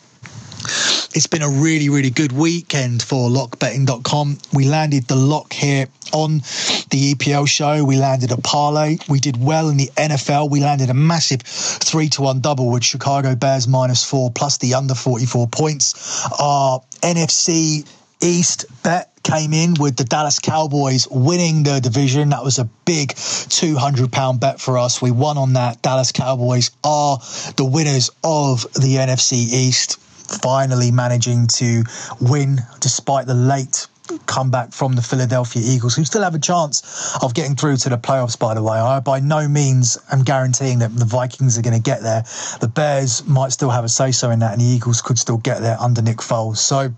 It's 1.15 1.25
been 1.25 1.41
a 1.41 1.49
really, 1.49 1.89
really 1.89 2.11
good 2.11 2.31
weekend 2.31 3.01
for 3.01 3.29
lockbetting.com. 3.29 4.37
We 4.53 4.65
landed 4.65 5.07
the 5.07 5.15
lock 5.15 5.51
here 5.53 5.87
on 6.13 6.37
the 6.91 7.13
EPL 7.13 7.47
show. 7.47 7.83
We 7.83 7.97
landed 7.97 8.31
a 8.31 8.37
parlay. 8.37 8.97
We 9.09 9.19
did 9.19 9.43
well 9.43 9.69
in 9.69 9.77
the 9.77 9.87
NFL. 9.97 10.51
We 10.51 10.59
landed 10.59 10.91
a 10.91 10.93
massive 10.93 11.41
three 11.41 12.09
to 12.09 12.21
one 12.21 12.41
double 12.41 12.71
with 12.71 12.83
Chicago 12.83 13.35
Bears 13.35 13.67
minus 13.67 14.03
four 14.03 14.29
plus 14.31 14.59
the 14.59 14.75
under 14.75 14.93
44 14.93 15.47
points. 15.47 16.27
Our 16.39 16.81
NFC 17.01 17.89
East 18.21 18.65
bet 18.83 19.11
came 19.23 19.51
in 19.53 19.73
with 19.79 19.95
the 19.95 20.03
Dallas 20.03 20.37
Cowboys 20.37 21.07
winning 21.09 21.63
the 21.63 21.79
division. 21.79 22.29
That 22.29 22.43
was 22.43 22.59
a 22.59 22.65
big 22.85 23.15
£200 23.15 24.39
bet 24.39 24.61
for 24.61 24.77
us. 24.77 25.01
We 25.01 25.09
won 25.09 25.39
on 25.39 25.53
that. 25.53 25.81
Dallas 25.81 26.11
Cowboys 26.11 26.69
are 26.83 27.17
the 27.57 27.65
winners 27.65 28.11
of 28.23 28.61
the 28.73 28.97
NFC 28.97 29.33
East 29.33 29.97
finally 30.37 30.91
managing 30.91 31.47
to 31.47 31.83
win 32.21 32.59
despite 32.79 33.27
the 33.27 33.33
late 33.33 33.87
comeback 34.25 34.71
from 34.71 34.93
the 34.93 35.01
Philadelphia 35.01 35.61
Eagles, 35.65 35.95
who 35.95 36.03
still 36.03 36.23
have 36.23 36.35
a 36.35 36.39
chance 36.39 37.17
of 37.21 37.33
getting 37.33 37.55
through 37.55 37.77
to 37.77 37.89
the 37.89 37.97
playoffs, 37.97 38.37
by 38.37 38.53
the 38.53 38.63
way. 38.63 38.77
I 38.77 38.99
by 38.99 39.19
no 39.19 39.47
means 39.47 39.97
am 40.11 40.23
guaranteeing 40.23 40.79
that 40.79 40.95
the 40.95 41.05
Vikings 41.05 41.57
are 41.57 41.61
going 41.61 41.75
to 41.75 41.81
get 41.81 42.01
there. 42.01 42.23
The 42.59 42.67
Bears 42.67 43.25
might 43.27 43.51
still 43.51 43.69
have 43.69 43.83
a 43.83 43.89
say 43.89 44.11
so 44.11 44.29
in 44.31 44.39
that, 44.39 44.53
and 44.53 44.61
the 44.61 44.65
Eagles 44.65 45.01
could 45.01 45.19
still 45.19 45.37
get 45.37 45.61
there 45.61 45.77
under 45.79 46.01
Nick 46.01 46.17
Foles. 46.17 46.57
So, 46.57 46.93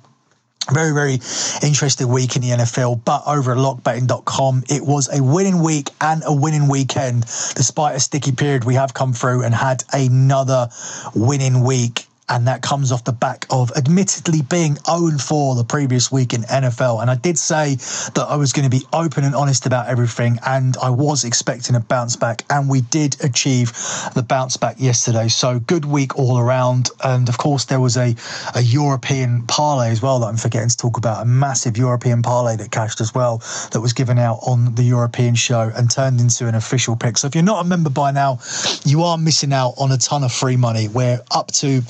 very, 0.71 0.93
very 0.93 1.19
interesting 1.63 2.07
week 2.07 2.35
in 2.35 2.43
the 2.43 2.49
NFL, 2.49 3.03
but 3.03 3.23
over 3.25 3.51
at 3.53 3.57
lockbetting.com, 3.57 4.63
it 4.69 4.83
was 4.83 5.09
a 5.11 5.21
winning 5.21 5.61
week 5.63 5.89
and 5.99 6.21
a 6.25 6.33
winning 6.33 6.67
weekend. 6.67 7.23
Despite 7.55 7.95
a 7.95 7.99
sticky 7.99 8.33
period, 8.33 8.63
we 8.63 8.75
have 8.75 8.93
come 8.93 9.11
through 9.11 9.43
and 9.43 9.55
had 9.55 9.83
another 9.91 10.69
winning 11.15 11.63
week 11.63 12.05
and 12.29 12.47
that 12.47 12.62
comes 12.62 12.91
off 12.91 13.03
the 13.03 13.12
back 13.12 13.45
of 13.49 13.71
admittedly 13.75 14.41
being 14.41 14.77
0 14.86 15.17
4 15.17 15.55
the 15.55 15.63
previous 15.63 16.12
week 16.12 16.34
in 16.34 16.43
NFL. 16.43 17.01
And 17.01 17.12
I 17.12 17.15
did 17.15 17.38
say 17.38 17.75
that 17.75 18.25
I 18.29 18.36
was 18.38 18.53
going 18.53 18.69
to 18.69 18.69
be 18.69 18.86
open 18.93 19.23
and 19.23 19.36
honest 19.36 19.65
about 19.65 19.88
everything, 19.88 20.39
and 20.45 20.77
I 20.77 20.89
was 20.89 21.23
expecting 21.23 21.75
a 21.75 21.79
bounce 21.79 22.15
back, 22.15 22.43
and 22.49 22.69
we 22.69 22.81
did 22.81 23.17
achieve 23.23 23.73
the 24.15 24.23
bounce 24.23 24.57
back 24.57 24.79
yesterday. 24.79 25.27
So 25.27 25.60
good 25.60 25.86
week 25.86 26.17
all 26.17 26.38
around. 26.38 26.89
And 27.03 27.27
of 27.27 27.38
course, 27.38 27.65
there 27.65 27.79
was 27.79 27.97
a, 27.97 28.15
a 28.55 28.62
European 28.62 29.43
parlay 29.47 29.89
as 29.89 30.01
well 30.01 30.19
that 30.19 30.27
I'm 30.27 30.38
forgetting 30.38 30.69
to 30.69 30.77
talk 30.77 30.97
about, 30.97 31.21
a 31.21 31.25
massive 31.25 31.77
European 31.77 32.21
parlay 32.21 32.55
that 32.57 32.71
cashed 32.71 33.01
as 33.01 33.13
well, 33.13 33.39
that 33.71 33.81
was 33.81 33.93
given 33.93 34.17
out 34.17 34.39
on 34.45 34.75
the 34.75 34.84
European 34.84 35.36
show 35.36 35.71
and 35.75 35.91
turned 35.91 36.21
into 36.21 36.47
an 36.47 36.55
official 36.55 36.95
pick. 36.95 37.17
So 37.17 37.27
if 37.27 37.36
you're 37.36 37.43
not 37.43 37.65
a 37.65 37.67
member 37.67 37.89
by 37.89 38.12
now, 38.12 38.39
you 38.86 39.03
are 39.03 39.17
missing 39.17 39.53
out 39.53 39.73
on 39.77 39.91
a 39.91 39.97
ton 39.97 40.23
of 40.23 40.31
free 40.31 40.55
money. 40.55 40.88
We're 40.88 41.19
up 41.31 41.51
to 41.53 41.81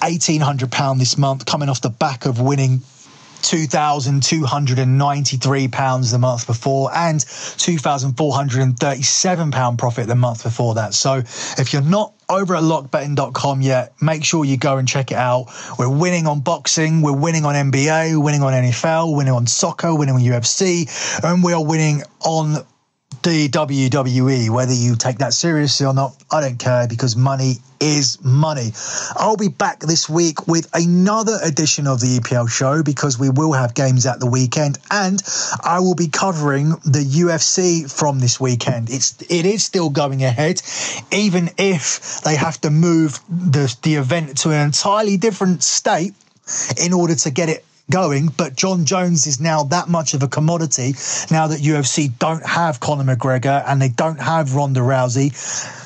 £1,800 0.00 0.98
this 0.98 1.18
month, 1.18 1.46
coming 1.46 1.68
off 1.68 1.80
the 1.80 1.90
back 1.90 2.26
of 2.26 2.40
winning 2.40 2.82
£2,293 3.42 6.12
the 6.12 6.18
month 6.18 6.46
before 6.46 6.90
and 6.94 7.20
£2,437 7.20 9.78
profit 9.78 10.06
the 10.06 10.14
month 10.14 10.44
before 10.44 10.76
that. 10.76 10.94
So 10.94 11.16
if 11.16 11.72
you're 11.72 11.82
not 11.82 12.12
over 12.28 12.54
at 12.54 12.62
lockbetting.com 12.62 13.60
yet, 13.60 13.94
make 14.00 14.22
sure 14.24 14.44
you 14.44 14.56
go 14.56 14.78
and 14.78 14.86
check 14.88 15.10
it 15.10 15.16
out. 15.16 15.46
We're 15.78 15.88
winning 15.88 16.26
on 16.26 16.40
boxing, 16.40 17.02
we're 17.02 17.16
winning 17.16 17.44
on 17.44 17.54
NBA, 17.54 18.22
winning 18.22 18.42
on 18.42 18.52
NFL, 18.52 19.16
winning 19.16 19.34
on 19.34 19.46
soccer, 19.46 19.94
winning 19.94 20.14
on 20.14 20.20
UFC, 20.20 20.88
and 21.24 21.44
we 21.44 21.52
are 21.52 21.64
winning 21.64 22.02
on 22.20 22.64
the 23.22 23.48
WWE, 23.48 24.50
whether 24.50 24.72
you 24.72 24.96
take 24.96 25.18
that 25.18 25.32
seriously 25.32 25.86
or 25.86 25.94
not, 25.94 26.14
I 26.30 26.40
don't 26.40 26.58
care 26.58 26.88
because 26.88 27.16
money 27.16 27.56
is 27.80 28.22
money. 28.22 28.72
I'll 29.16 29.36
be 29.36 29.48
back 29.48 29.80
this 29.80 30.08
week 30.08 30.46
with 30.46 30.68
another 30.72 31.38
edition 31.42 31.86
of 31.86 32.00
the 32.00 32.18
EPL 32.18 32.48
show 32.48 32.82
because 32.82 33.18
we 33.18 33.28
will 33.28 33.52
have 33.52 33.74
games 33.74 34.06
at 34.06 34.20
the 34.20 34.26
weekend 34.26 34.78
and 34.90 35.22
I 35.62 35.80
will 35.80 35.94
be 35.94 36.08
covering 36.08 36.70
the 36.84 37.04
UFC 37.04 37.90
from 37.90 38.20
this 38.20 38.40
weekend. 38.40 38.88
It's 38.90 39.20
it 39.22 39.46
is 39.46 39.64
still 39.64 39.90
going 39.90 40.22
ahead 40.22 40.62
even 41.10 41.50
if 41.58 42.20
they 42.22 42.36
have 42.36 42.60
to 42.60 42.70
move 42.70 43.18
the 43.28 43.74
the 43.82 43.96
event 43.96 44.38
to 44.38 44.50
an 44.50 44.66
entirely 44.66 45.16
different 45.16 45.62
state 45.62 46.14
in 46.80 46.92
order 46.92 47.14
to 47.14 47.30
get 47.30 47.48
it 47.48 47.64
going, 47.90 48.28
but 48.36 48.56
Jon 48.56 48.84
Jones 48.84 49.26
is 49.26 49.40
now 49.40 49.64
that 49.64 49.88
much 49.88 50.14
of 50.14 50.22
a 50.22 50.28
commodity 50.28 50.94
now 51.30 51.46
that 51.48 51.60
UFC 51.60 52.10
don't 52.18 52.44
have 52.44 52.80
Conor 52.80 53.16
McGregor 53.16 53.62
and 53.66 53.80
they 53.80 53.88
don't 53.88 54.20
have 54.20 54.54
Ronda 54.54 54.80
Rousey. 54.80 55.32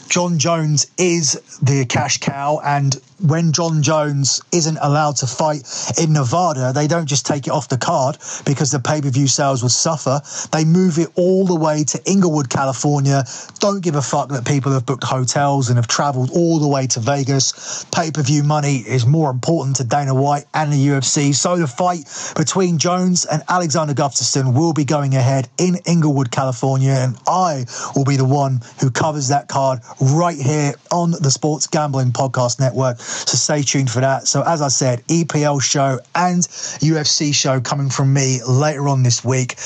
Jon 0.08 0.38
Jones 0.38 0.86
is 0.98 1.32
the 1.62 1.84
cash 1.86 2.18
cow, 2.18 2.60
and 2.64 3.00
when 3.20 3.52
Jon 3.52 3.82
Jones 3.82 4.42
isn't 4.52 4.78
allowed 4.80 5.16
to 5.16 5.26
fight 5.26 5.62
in 5.98 6.12
Nevada, 6.12 6.72
they 6.72 6.86
don't 6.86 7.06
just 7.06 7.26
take 7.26 7.46
it 7.46 7.50
off 7.50 7.68
the 7.68 7.78
card 7.78 8.18
because 8.44 8.70
the 8.70 8.78
pay 8.78 9.00
per 9.00 9.10
view 9.10 9.26
sales 9.26 9.62
would 9.62 9.72
suffer. 9.72 10.20
They 10.52 10.64
move 10.64 10.98
it 10.98 11.08
all 11.16 11.46
the 11.46 11.56
way 11.56 11.84
to 11.84 12.02
Inglewood, 12.04 12.50
California. 12.50 13.24
Don't 13.58 13.80
give 13.80 13.94
a 13.94 14.02
fuck 14.02 14.28
that 14.30 14.46
people 14.46 14.72
have 14.72 14.86
booked 14.86 15.04
hotels 15.04 15.68
and 15.68 15.76
have 15.76 15.88
traveled 15.88 16.30
all 16.32 16.58
the 16.58 16.68
way 16.68 16.86
to 16.88 17.00
Vegas. 17.00 17.84
Pay 17.92 18.10
per 18.10 18.22
view 18.22 18.42
money 18.42 18.76
is 18.76 19.06
more 19.06 19.30
important 19.30 19.76
to 19.76 19.84
Dana 19.84 20.14
White 20.14 20.44
and 20.54 20.72
the 20.72 20.76
UFC. 20.88 21.34
So 21.34 21.56
the 21.56 21.66
fight 21.66 22.04
between 22.36 22.78
Jones 22.78 23.24
and 23.24 23.42
Alexander 23.48 23.94
Gustafsson 23.94 24.54
will 24.54 24.72
be 24.72 24.84
going 24.84 25.14
ahead 25.14 25.48
in 25.58 25.76
Inglewood, 25.86 26.30
California, 26.30 26.92
and 26.92 27.16
I 27.26 27.64
will 27.94 28.04
be 28.04 28.16
the 28.16 28.24
one 28.24 28.60
who 28.80 28.90
covers 28.90 29.28
that 29.28 29.48
card 29.48 29.80
right 30.00 30.38
here 30.38 30.74
on 30.90 31.12
the 31.12 31.30
Sports 31.30 31.66
Gambling 31.66 32.12
Podcast 32.12 32.60
Network. 32.60 32.98
So 33.06 33.36
stay 33.36 33.62
tuned 33.62 33.90
for 33.90 34.00
that. 34.00 34.26
So, 34.28 34.42
as 34.42 34.62
I 34.62 34.68
said, 34.68 35.06
EPL 35.06 35.62
show 35.62 35.98
and 36.14 36.42
UFC 36.42 37.34
show 37.34 37.60
coming 37.60 37.88
from 37.88 38.12
me 38.12 38.40
later 38.44 38.88
on 38.88 39.02
this 39.02 39.24
week. 39.24 39.56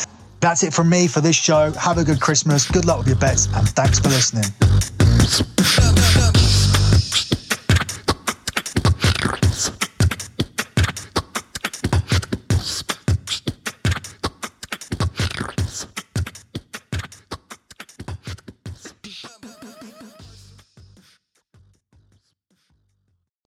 That's 0.40 0.62
it 0.62 0.72
from 0.72 0.88
me 0.88 1.06
for 1.06 1.20
this 1.20 1.36
show. 1.36 1.72
Have 1.72 1.98
a 1.98 2.04
good 2.04 2.20
Christmas. 2.20 2.70
Good 2.70 2.86
luck 2.86 2.98
with 2.98 3.08
your 3.08 3.16
bets, 3.16 3.46
and 3.54 3.68
thanks 3.68 3.98
for 3.98 4.08
listening. 4.08 4.44